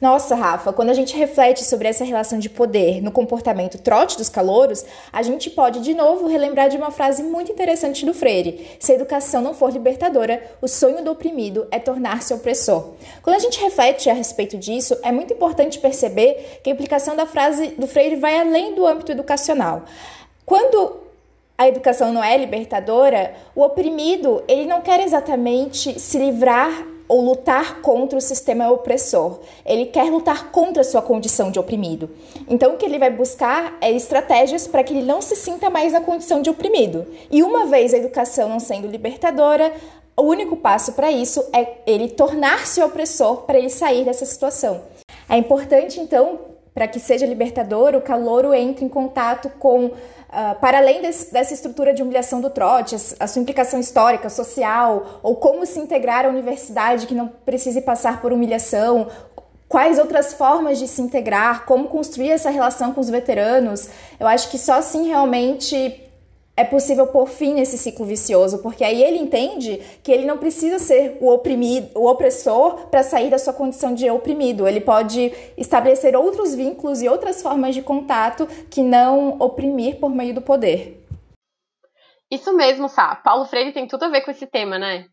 Nossa, 0.00 0.34
Rafa, 0.34 0.72
quando 0.72 0.88
a 0.88 0.94
gente 0.94 1.14
reflete 1.14 1.62
sobre 1.62 1.86
essa 1.86 2.04
relação 2.04 2.38
de 2.38 2.48
poder 2.48 3.02
no 3.02 3.12
comportamento 3.12 3.76
trote 3.76 4.16
dos 4.16 4.30
calouros, 4.30 4.82
a 5.12 5.22
gente 5.22 5.50
pode 5.50 5.80
de 5.80 5.92
novo 5.92 6.26
relembrar 6.26 6.70
de 6.70 6.78
uma 6.78 6.90
frase 6.90 7.22
muito 7.22 7.52
interessante 7.52 8.06
do 8.06 8.14
Freire: 8.14 8.66
se 8.80 8.92
a 8.92 8.94
educação 8.94 9.42
não 9.42 9.52
for 9.52 9.70
libertadora, 9.70 10.42
o 10.62 10.66
sonho 10.66 11.04
do 11.04 11.10
oprimido 11.10 11.68
é 11.70 11.78
tornar-se 11.78 12.32
opressor. 12.32 12.94
Quando 13.22 13.36
a 13.36 13.40
gente 13.40 13.60
reflete 13.60 14.08
a 14.08 14.14
respeito 14.14 14.56
disso, 14.56 14.96
é 15.02 15.12
muito 15.12 15.34
importante 15.34 15.78
perceber 15.78 16.60
que 16.64 16.70
a 16.70 16.72
implicação 16.72 17.14
da 17.14 17.26
frase 17.26 17.74
do 17.78 17.86
Freire 17.86 18.16
vai 18.16 18.38
além 18.38 18.74
do 18.74 18.86
âmbito 18.86 19.12
educacional. 19.12 19.82
Quando 20.46 20.96
a 21.58 21.68
educação 21.68 22.10
não 22.10 22.24
é 22.24 22.38
libertadora, 22.38 23.34
o 23.54 23.60
oprimido, 23.60 24.42
ele 24.48 24.64
não 24.64 24.80
quer 24.80 25.00
exatamente 25.00 26.00
se 26.00 26.16
livrar 26.16 26.86
ou 27.10 27.20
lutar 27.22 27.82
contra 27.82 28.16
o 28.16 28.22
sistema 28.22 28.70
opressor. 28.70 29.40
Ele 29.66 29.86
quer 29.86 30.04
lutar 30.04 30.52
contra 30.52 30.82
a 30.82 30.84
sua 30.84 31.02
condição 31.02 31.50
de 31.50 31.58
oprimido. 31.58 32.08
Então, 32.48 32.74
o 32.74 32.76
que 32.76 32.86
ele 32.86 33.00
vai 33.00 33.10
buscar 33.10 33.76
é 33.80 33.90
estratégias 33.90 34.68
para 34.68 34.84
que 34.84 34.94
ele 34.94 35.04
não 35.04 35.20
se 35.20 35.34
sinta 35.34 35.68
mais 35.68 35.92
na 35.92 36.00
condição 36.00 36.40
de 36.40 36.48
oprimido. 36.48 37.04
E 37.28 37.42
uma 37.42 37.66
vez 37.66 37.92
a 37.92 37.96
educação 37.96 38.48
não 38.48 38.60
sendo 38.60 38.86
libertadora, 38.86 39.72
o 40.16 40.22
único 40.22 40.54
passo 40.54 40.92
para 40.92 41.10
isso 41.10 41.44
é 41.52 41.78
ele 41.84 42.10
tornar-se 42.10 42.80
opressor 42.80 43.38
para 43.38 43.58
ele 43.58 43.70
sair 43.70 44.04
dessa 44.04 44.24
situação. 44.24 44.80
É 45.28 45.36
importante, 45.36 45.98
então, 45.98 46.38
para 46.72 46.86
que 46.86 47.00
seja 47.00 47.26
libertador, 47.26 47.96
o 47.96 48.00
calouro 48.00 48.54
entre 48.54 48.84
em 48.84 48.88
contato 48.88 49.50
com 49.58 49.90
Uh, 50.30 50.54
para 50.60 50.78
além 50.78 51.02
desse, 51.02 51.32
dessa 51.32 51.52
estrutura 51.52 51.92
de 51.92 52.04
humilhação 52.04 52.40
do 52.40 52.48
trote, 52.48 52.94
a, 52.94 53.24
a, 53.24 53.26
sua 53.26 53.42
implicação 53.42 53.80
histórica, 53.80 54.30
social, 54.30 55.18
ou 55.24 55.34
como 55.34 55.66
se 55.66 55.80
integrar 55.80 56.24
à 56.24 56.28
universidade 56.28 57.08
que 57.08 57.14
não 57.14 57.26
precise 57.26 57.80
passar 57.80 58.22
por 58.22 58.32
humilhação, 58.32 59.08
quais 59.68 59.98
outras 59.98 60.32
formas 60.32 60.78
de 60.78 60.86
se 60.86 61.02
integrar, 61.02 61.64
como 61.64 61.88
construir 61.88 62.30
essa 62.30 62.48
relação 62.48 62.92
com 62.92 63.00
os 63.00 63.10
veteranos, 63.10 63.88
eu 64.20 64.26
acho 64.28 64.50
que 64.50 64.58
só 64.58 64.74
assim 64.74 65.08
realmente 65.08 66.09
é 66.60 66.64
possível 66.64 67.06
pôr 67.06 67.26
fim 67.26 67.54
nesse 67.54 67.78
ciclo 67.78 68.04
vicioso, 68.04 68.58
porque 68.58 68.84
aí 68.84 69.02
ele 69.02 69.16
entende 69.16 69.78
que 70.04 70.12
ele 70.12 70.26
não 70.26 70.36
precisa 70.36 70.78
ser 70.78 71.16
o 71.18 71.32
oprimido, 71.32 71.98
o 71.98 72.06
opressor 72.06 72.88
para 72.88 73.02
sair 73.02 73.30
da 73.30 73.38
sua 73.38 73.54
condição 73.54 73.94
de 73.94 74.10
oprimido. 74.10 74.68
Ele 74.68 74.80
pode 74.80 75.32
estabelecer 75.56 76.14
outros 76.14 76.54
vínculos 76.54 77.00
e 77.00 77.08
outras 77.08 77.40
formas 77.40 77.74
de 77.74 77.80
contato 77.80 78.46
que 78.70 78.82
não 78.82 79.38
oprimir 79.40 79.98
por 79.98 80.10
meio 80.10 80.34
do 80.34 80.42
poder. 80.42 81.02
Isso 82.30 82.54
mesmo, 82.54 82.90
Sá. 82.90 83.16
Paulo 83.16 83.46
Freire 83.46 83.72
tem 83.72 83.88
tudo 83.88 84.04
a 84.04 84.08
ver 84.10 84.20
com 84.20 84.30
esse 84.30 84.46
tema, 84.46 84.78
né? 84.78 85.06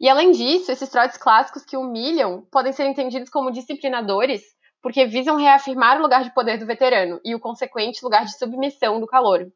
E 0.00 0.08
além 0.08 0.30
disso, 0.30 0.72
esses 0.72 0.88
trotes 0.88 1.18
clássicos 1.18 1.66
que 1.66 1.76
humilham 1.76 2.46
podem 2.50 2.72
ser 2.72 2.86
entendidos 2.86 3.28
como 3.28 3.52
disciplinadores 3.52 4.42
porque 4.82 5.06
visam 5.06 5.36
reafirmar 5.36 5.98
o 5.98 6.02
lugar 6.02 6.24
de 6.24 6.32
poder 6.32 6.56
do 6.56 6.64
veterano 6.66 7.20
e 7.24 7.34
o 7.34 7.40
consequente 7.40 8.02
lugar 8.02 8.24
de 8.24 8.38
submissão 8.38 9.00
do 9.00 9.06
calor. 9.06 9.46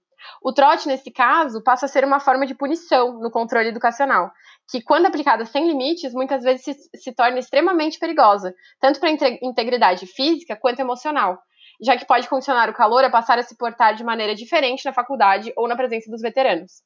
O 0.43 0.53
trote, 0.53 0.87
nesse 0.89 1.11
caso, 1.11 1.63
passa 1.63 1.87
a 1.87 1.89
ser 1.89 2.05
uma 2.05 2.21
forma 2.21 2.47
de 2.47 2.55
punição 2.55 3.19
no 3.21 3.31
controle 3.31 3.69
educacional, 3.69 4.31
que, 4.71 4.83
quando 4.83 5.07
aplicada 5.07 5.45
sem 5.45 5.67
limites, 5.67 6.13
muitas 6.13 6.43
vezes 6.43 6.65
se, 6.65 6.75
se 6.95 7.13
torna 7.13 7.39
extremamente 7.39 7.99
perigosa, 7.99 8.55
tanto 8.81 9.01
para 9.01 9.09
a 9.09 9.39
integridade 9.43 10.07
física 10.07 10.57
quanto 10.57 10.81
emocional, 10.81 11.39
já 11.81 11.97
que 11.97 12.07
pode 12.07 12.29
condicionar 12.29 12.71
o 12.71 12.75
calor 12.75 13.05
a 13.05 13.11
passar 13.11 13.39
a 13.39 13.43
se 13.43 13.57
portar 13.57 13.95
de 13.95 14.05
maneira 14.05 14.35
diferente 14.35 14.85
na 14.85 14.93
faculdade 14.93 15.53
ou 15.57 15.69
na 15.69 15.77
presença 15.77 16.11
dos 16.11 16.21
veteranos. 16.21 16.83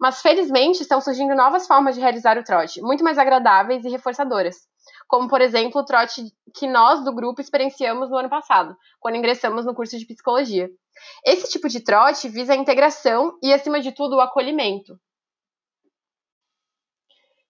Mas, 0.00 0.22
felizmente, 0.22 0.82
estão 0.82 1.00
surgindo 1.00 1.34
novas 1.34 1.66
formas 1.66 1.94
de 1.94 2.00
realizar 2.00 2.38
o 2.38 2.44
trote, 2.44 2.80
muito 2.80 3.04
mais 3.04 3.18
agradáveis 3.18 3.84
e 3.84 3.88
reforçadoras, 3.88 4.56
como, 5.06 5.28
por 5.28 5.40
exemplo, 5.40 5.80
o 5.80 5.84
trote 5.84 6.22
que 6.54 6.66
nós 6.66 7.04
do 7.04 7.14
grupo 7.14 7.40
experienciamos 7.40 8.10
no 8.10 8.16
ano 8.16 8.28
passado, 8.28 8.76
quando 8.98 9.16
ingressamos 9.16 9.64
no 9.64 9.74
curso 9.74 9.98
de 9.98 10.06
psicologia. 10.06 10.68
Esse 11.24 11.50
tipo 11.50 11.68
de 11.68 11.80
trote 11.80 12.28
visa 12.28 12.52
a 12.52 12.56
integração 12.56 13.38
e, 13.42 13.52
acima 13.52 13.80
de 13.80 13.92
tudo, 13.92 14.16
o 14.16 14.20
acolhimento. 14.20 14.98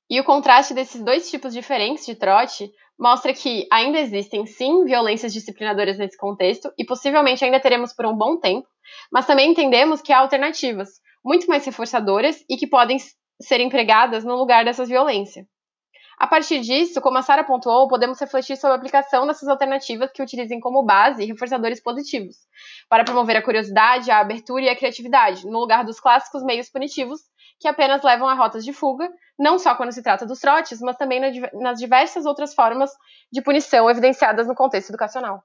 E 0.08 0.20
o 0.20 0.24
contraste 0.24 0.72
desses 0.72 1.02
dois 1.02 1.28
tipos 1.30 1.52
diferentes 1.52 2.06
de 2.06 2.14
trote 2.14 2.70
mostra 2.98 3.34
que 3.34 3.66
ainda 3.70 3.98
existem, 3.98 4.46
sim, 4.46 4.84
violências 4.84 5.32
disciplinadoras 5.32 5.98
nesse 5.98 6.16
contexto 6.16 6.72
e 6.78 6.84
possivelmente 6.84 7.44
ainda 7.44 7.60
teremos 7.60 7.92
por 7.92 8.06
um 8.06 8.16
bom 8.16 8.38
tempo, 8.38 8.66
mas 9.10 9.26
também 9.26 9.50
entendemos 9.50 10.00
que 10.00 10.12
há 10.12 10.20
alternativas, 10.20 11.00
muito 11.24 11.46
mais 11.46 11.64
reforçadoras 11.66 12.44
e 12.48 12.56
que 12.56 12.66
podem 12.66 12.98
ser 13.40 13.60
empregadas 13.60 14.24
no 14.24 14.36
lugar 14.36 14.64
dessas 14.64 14.88
violências. 14.88 15.46
A 16.18 16.26
partir 16.26 16.60
disso, 16.60 17.00
como 17.00 17.18
a 17.18 17.22
Sara 17.22 17.44
pontuou, 17.44 17.88
podemos 17.88 18.18
refletir 18.18 18.56
sobre 18.56 18.72
a 18.72 18.76
aplicação 18.76 19.26
dessas 19.26 19.48
alternativas 19.48 20.10
que 20.10 20.22
utilizem 20.22 20.58
como 20.58 20.82
base 20.82 21.26
reforçadores 21.26 21.82
positivos, 21.82 22.36
para 22.88 23.04
promover 23.04 23.36
a 23.36 23.42
curiosidade, 23.42 24.10
a 24.10 24.20
abertura 24.20 24.62
e 24.62 24.68
a 24.70 24.76
criatividade, 24.76 25.46
no 25.46 25.60
lugar 25.60 25.84
dos 25.84 26.00
clássicos 26.00 26.42
meios 26.42 26.70
punitivos, 26.70 27.20
que 27.60 27.68
apenas 27.68 28.02
levam 28.02 28.28
a 28.28 28.34
rotas 28.34 28.64
de 28.64 28.72
fuga, 28.72 29.10
não 29.38 29.58
só 29.58 29.74
quando 29.74 29.92
se 29.92 30.02
trata 30.02 30.24
dos 30.24 30.40
trotes, 30.40 30.80
mas 30.80 30.96
também 30.96 31.20
nas 31.52 31.78
diversas 31.78 32.24
outras 32.24 32.54
formas 32.54 32.90
de 33.30 33.42
punição 33.42 33.88
evidenciadas 33.90 34.46
no 34.46 34.54
contexto 34.54 34.90
educacional. 34.90 35.42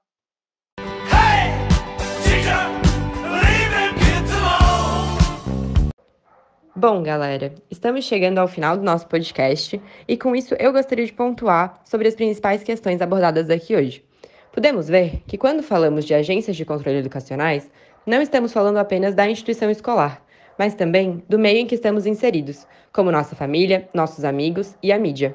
Bom, 6.74 7.02
galera, 7.02 7.54
estamos 7.70 8.06
chegando 8.06 8.38
ao 8.38 8.48
final 8.48 8.78
do 8.78 8.82
nosso 8.82 9.06
podcast 9.06 9.78
e 10.08 10.16
com 10.16 10.34
isso 10.34 10.54
eu 10.58 10.72
gostaria 10.72 11.04
de 11.04 11.12
pontuar 11.12 11.78
sobre 11.84 12.08
as 12.08 12.14
principais 12.14 12.62
questões 12.62 13.02
abordadas 13.02 13.50
aqui 13.50 13.76
hoje. 13.76 14.02
Podemos 14.50 14.88
ver 14.88 15.22
que 15.26 15.36
quando 15.36 15.62
falamos 15.62 16.06
de 16.06 16.14
agências 16.14 16.56
de 16.56 16.64
controle 16.64 16.96
educacionais, 16.96 17.70
não 18.06 18.22
estamos 18.22 18.54
falando 18.54 18.78
apenas 18.78 19.14
da 19.14 19.28
instituição 19.28 19.70
escolar, 19.70 20.24
mas 20.58 20.74
também 20.74 21.22
do 21.28 21.38
meio 21.38 21.58
em 21.58 21.66
que 21.66 21.74
estamos 21.74 22.06
inseridos, 22.06 22.66
como 22.90 23.12
nossa 23.12 23.36
família, 23.36 23.86
nossos 23.92 24.24
amigos 24.24 24.74
e 24.82 24.90
a 24.90 24.98
mídia. 24.98 25.34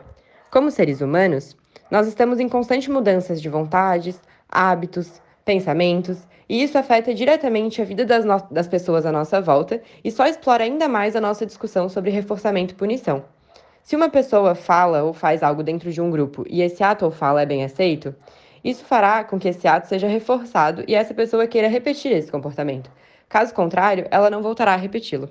Como 0.49 0.71
seres 0.71 1.01
humanos, 1.01 1.55
nós 1.91 2.07
estamos 2.07 2.39
em 2.39 2.49
constante 2.49 2.89
mudanças 2.89 3.39
de 3.39 3.47
vontades, 3.47 4.19
hábitos, 4.49 5.21
pensamentos 5.47 6.27
e 6.49 6.61
isso 6.61 6.77
afeta 6.77 7.13
diretamente 7.13 7.81
a 7.81 7.85
vida 7.85 8.05
das, 8.05 8.25
das 8.51 8.67
pessoas 8.67 9.05
à 9.05 9.13
nossa 9.13 9.39
volta 9.39 9.81
e 10.03 10.11
só 10.11 10.27
explora 10.27 10.65
ainda 10.65 10.89
mais 10.89 11.15
a 11.15 11.21
nossa 11.21 11.45
discussão 11.45 11.87
sobre 11.87 12.11
reforçamento 12.11 12.73
e 12.73 12.77
punição. 12.77 13.23
Se 13.81 13.95
uma 13.95 14.09
pessoa 14.09 14.55
fala 14.55 15.03
ou 15.03 15.13
faz 15.13 15.41
algo 15.41 15.63
dentro 15.63 15.89
de 15.89 16.01
um 16.01 16.11
grupo 16.11 16.43
e 16.49 16.61
esse 16.61 16.83
ato 16.83 17.05
ou 17.05 17.11
fala 17.11 17.41
é 17.41 17.45
bem 17.45 17.63
aceito, 17.63 18.13
isso 18.61 18.83
fará 18.83 19.23
com 19.23 19.39
que 19.39 19.47
esse 19.47 19.65
ato 19.69 19.87
seja 19.87 20.07
reforçado 20.07 20.83
e 20.85 20.93
essa 20.93 21.13
pessoa 21.13 21.47
queira 21.47 21.69
repetir 21.69 22.11
esse 22.11 22.29
comportamento. 22.29 22.91
Caso 23.29 23.53
contrário, 23.53 24.05
ela 24.11 24.29
não 24.29 24.41
voltará 24.41 24.73
a 24.73 24.77
repeti-lo. 24.77 25.29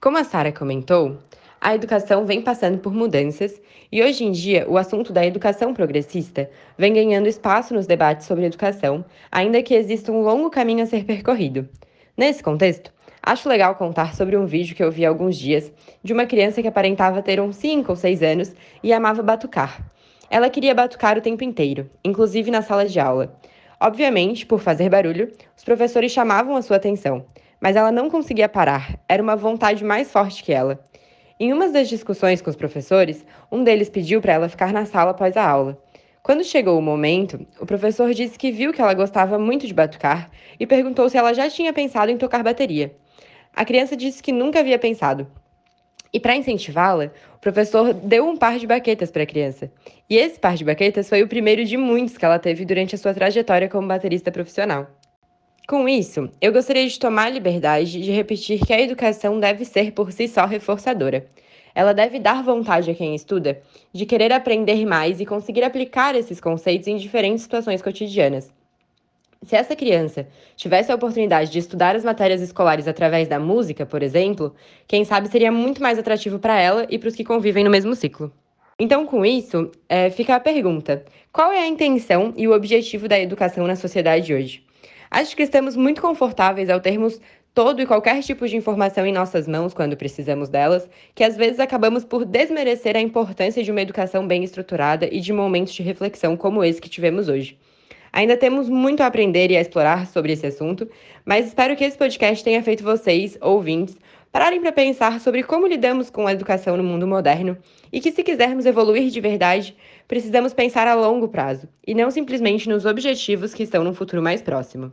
Como 0.00 0.16
a 0.16 0.22
Sara 0.22 0.52
comentou, 0.52 1.18
a 1.60 1.74
educação 1.74 2.24
vem 2.24 2.40
passando 2.40 2.78
por 2.78 2.94
mudanças 2.94 3.60
e 3.92 4.02
hoje 4.02 4.24
em 4.24 4.32
dia 4.32 4.64
o 4.66 4.78
assunto 4.78 5.12
da 5.12 5.26
educação 5.26 5.74
progressista 5.74 6.50
vem 6.78 6.94
ganhando 6.94 7.28
espaço 7.28 7.74
nos 7.74 7.86
debates 7.86 8.26
sobre 8.26 8.46
educação, 8.46 9.04
ainda 9.30 9.62
que 9.62 9.74
exista 9.74 10.10
um 10.10 10.22
longo 10.22 10.48
caminho 10.48 10.82
a 10.82 10.86
ser 10.86 11.04
percorrido. 11.04 11.68
Nesse 12.16 12.42
contexto, 12.42 12.90
acho 13.22 13.46
legal 13.46 13.74
contar 13.74 14.14
sobre 14.14 14.38
um 14.38 14.46
vídeo 14.46 14.74
que 14.74 14.82
eu 14.82 14.90
vi 14.90 15.04
há 15.04 15.10
alguns 15.10 15.36
dias 15.36 15.70
de 16.02 16.14
uma 16.14 16.24
criança 16.24 16.62
que 16.62 16.68
aparentava 16.68 17.20
ter 17.20 17.38
uns 17.38 17.56
5 17.56 17.92
ou 17.92 17.96
6 17.96 18.22
anos 18.22 18.54
e 18.82 18.90
amava 18.90 19.22
batucar. 19.22 19.86
Ela 20.30 20.48
queria 20.48 20.74
batucar 20.74 21.18
o 21.18 21.22
tempo 21.22 21.44
inteiro, 21.44 21.90
inclusive 22.02 22.50
na 22.50 22.62
sala 22.62 22.86
de 22.86 22.98
aula. 22.98 23.38
Obviamente, 23.78 24.46
por 24.46 24.60
fazer 24.60 24.88
barulho, 24.88 25.30
os 25.54 25.62
professores 25.62 26.10
chamavam 26.10 26.56
a 26.56 26.62
sua 26.62 26.76
atenção, 26.76 27.26
mas 27.60 27.76
ela 27.76 27.92
não 27.92 28.08
conseguia 28.08 28.48
parar, 28.48 28.98
era 29.06 29.22
uma 29.22 29.36
vontade 29.36 29.84
mais 29.84 30.10
forte 30.10 30.42
que 30.42 30.52
ela. 30.52 30.88
Em 31.42 31.54
uma 31.54 31.70
das 31.70 31.88
discussões 31.88 32.42
com 32.42 32.50
os 32.50 32.54
professores, 32.54 33.24
um 33.50 33.64
deles 33.64 33.88
pediu 33.88 34.20
para 34.20 34.34
ela 34.34 34.48
ficar 34.50 34.74
na 34.74 34.84
sala 34.84 35.12
após 35.12 35.38
a 35.38 35.48
aula. 35.48 35.82
Quando 36.22 36.44
chegou 36.44 36.78
o 36.78 36.82
momento, 36.82 37.46
o 37.58 37.64
professor 37.64 38.12
disse 38.12 38.38
que 38.38 38.52
viu 38.52 38.74
que 38.74 38.82
ela 38.82 38.92
gostava 38.92 39.38
muito 39.38 39.66
de 39.66 39.72
batucar 39.72 40.30
e 40.60 40.66
perguntou 40.66 41.08
se 41.08 41.16
ela 41.16 41.32
já 41.32 41.48
tinha 41.48 41.72
pensado 41.72 42.12
em 42.12 42.18
tocar 42.18 42.42
bateria. 42.42 42.94
A 43.56 43.64
criança 43.64 43.96
disse 43.96 44.22
que 44.22 44.32
nunca 44.32 44.60
havia 44.60 44.78
pensado. 44.78 45.26
E 46.12 46.20
para 46.20 46.36
incentivá-la, 46.36 47.10
o 47.34 47.38
professor 47.38 47.94
deu 47.94 48.28
um 48.28 48.36
par 48.36 48.58
de 48.58 48.66
baquetas 48.66 49.10
para 49.10 49.22
a 49.22 49.26
criança. 49.26 49.72
E 50.10 50.18
esse 50.18 50.38
par 50.38 50.56
de 50.56 50.64
baquetas 50.66 51.08
foi 51.08 51.22
o 51.22 51.28
primeiro 51.28 51.64
de 51.64 51.78
muitos 51.78 52.18
que 52.18 52.24
ela 52.26 52.38
teve 52.38 52.66
durante 52.66 52.94
a 52.94 52.98
sua 52.98 53.14
trajetória 53.14 53.66
como 53.66 53.88
baterista 53.88 54.30
profissional. 54.30 54.88
Com 55.70 55.88
isso, 55.88 56.28
eu 56.40 56.52
gostaria 56.52 56.84
de 56.84 56.98
tomar 56.98 57.26
a 57.26 57.30
liberdade 57.30 58.02
de 58.02 58.10
repetir 58.10 58.58
que 58.58 58.72
a 58.72 58.80
educação 58.80 59.38
deve 59.38 59.64
ser 59.64 59.92
por 59.92 60.10
si 60.10 60.26
só 60.26 60.44
reforçadora. 60.44 61.28
Ela 61.72 61.94
deve 61.94 62.18
dar 62.18 62.42
vontade 62.42 62.90
a 62.90 62.94
quem 62.96 63.14
estuda 63.14 63.62
de 63.92 64.04
querer 64.04 64.32
aprender 64.32 64.84
mais 64.84 65.20
e 65.20 65.24
conseguir 65.24 65.62
aplicar 65.62 66.16
esses 66.16 66.40
conceitos 66.40 66.88
em 66.88 66.96
diferentes 66.96 67.42
situações 67.42 67.80
cotidianas. 67.80 68.52
Se 69.44 69.54
essa 69.54 69.76
criança 69.76 70.26
tivesse 70.56 70.90
a 70.90 70.96
oportunidade 70.96 71.52
de 71.52 71.60
estudar 71.60 71.94
as 71.94 72.02
matérias 72.02 72.40
escolares 72.40 72.88
através 72.88 73.28
da 73.28 73.38
música, 73.38 73.86
por 73.86 74.02
exemplo, 74.02 74.52
quem 74.88 75.04
sabe 75.04 75.28
seria 75.28 75.52
muito 75.52 75.80
mais 75.80 76.00
atrativo 76.00 76.40
para 76.40 76.58
ela 76.60 76.84
e 76.90 76.98
para 76.98 77.10
os 77.10 77.14
que 77.14 77.22
convivem 77.22 77.62
no 77.62 77.70
mesmo 77.70 77.94
ciclo. 77.94 78.32
Então, 78.76 79.06
com 79.06 79.24
isso, 79.24 79.70
é, 79.88 80.10
fica 80.10 80.34
a 80.34 80.40
pergunta: 80.40 81.04
qual 81.32 81.52
é 81.52 81.60
a 81.60 81.68
intenção 81.68 82.34
e 82.36 82.48
o 82.48 82.52
objetivo 82.52 83.06
da 83.06 83.20
educação 83.20 83.68
na 83.68 83.76
sociedade 83.76 84.34
hoje? 84.34 84.68
Acho 85.10 85.34
que 85.34 85.42
estamos 85.42 85.74
muito 85.74 86.00
confortáveis 86.00 86.70
ao 86.70 86.78
termos 86.78 87.20
todo 87.52 87.82
e 87.82 87.86
qualquer 87.86 88.22
tipo 88.22 88.46
de 88.46 88.56
informação 88.56 89.04
em 89.04 89.12
nossas 89.12 89.48
mãos 89.48 89.74
quando 89.74 89.96
precisamos 89.96 90.48
delas, 90.48 90.88
que 91.16 91.24
às 91.24 91.36
vezes 91.36 91.58
acabamos 91.58 92.04
por 92.04 92.24
desmerecer 92.24 92.96
a 92.96 93.00
importância 93.00 93.62
de 93.62 93.72
uma 93.72 93.82
educação 93.82 94.24
bem 94.24 94.44
estruturada 94.44 95.08
e 95.10 95.20
de 95.20 95.32
momentos 95.32 95.74
de 95.74 95.82
reflexão 95.82 96.36
como 96.36 96.62
esse 96.62 96.80
que 96.80 96.88
tivemos 96.88 97.28
hoje. 97.28 97.58
Ainda 98.12 98.36
temos 98.36 98.68
muito 98.68 99.02
a 99.02 99.06
aprender 99.06 99.50
e 99.50 99.56
a 99.56 99.60
explorar 99.60 100.06
sobre 100.06 100.32
esse 100.32 100.46
assunto, 100.46 100.88
mas 101.24 101.48
espero 101.48 101.76
que 101.76 101.84
esse 101.84 101.98
podcast 101.98 102.42
tenha 102.44 102.62
feito 102.62 102.84
vocês, 102.84 103.36
ouvintes, 103.40 103.96
pararem 104.30 104.60
para 104.60 104.72
pensar 104.72 105.20
sobre 105.20 105.42
como 105.42 105.66
lidamos 105.66 106.08
com 106.08 106.26
a 106.26 106.32
educação 106.32 106.76
no 106.76 106.84
mundo 106.84 107.06
moderno 107.06 107.56
e 107.92 108.00
que, 108.00 108.12
se 108.12 108.22
quisermos 108.22 108.64
evoluir 108.64 109.10
de 109.10 109.20
verdade, 109.20 109.76
precisamos 110.06 110.54
pensar 110.54 110.86
a 110.86 110.94
longo 110.94 111.28
prazo 111.28 111.68
e 111.86 111.94
não 111.94 112.10
simplesmente 112.10 112.68
nos 112.68 112.84
objetivos 112.84 113.52
que 113.52 113.64
estão 113.64 113.82
no 113.82 113.94
futuro 113.94 114.22
mais 114.22 114.40
próximo. 114.40 114.92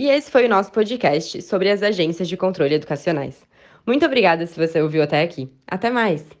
E 0.00 0.08
esse 0.08 0.30
foi 0.30 0.46
o 0.46 0.48
nosso 0.48 0.72
podcast 0.72 1.42
sobre 1.42 1.68
as 1.68 1.82
agências 1.82 2.26
de 2.26 2.34
controle 2.34 2.74
educacionais. 2.74 3.46
Muito 3.86 4.06
obrigada 4.06 4.46
se 4.46 4.58
você 4.58 4.80
ouviu 4.80 5.02
até 5.02 5.20
aqui. 5.20 5.52
Até 5.66 5.90
mais! 5.90 6.39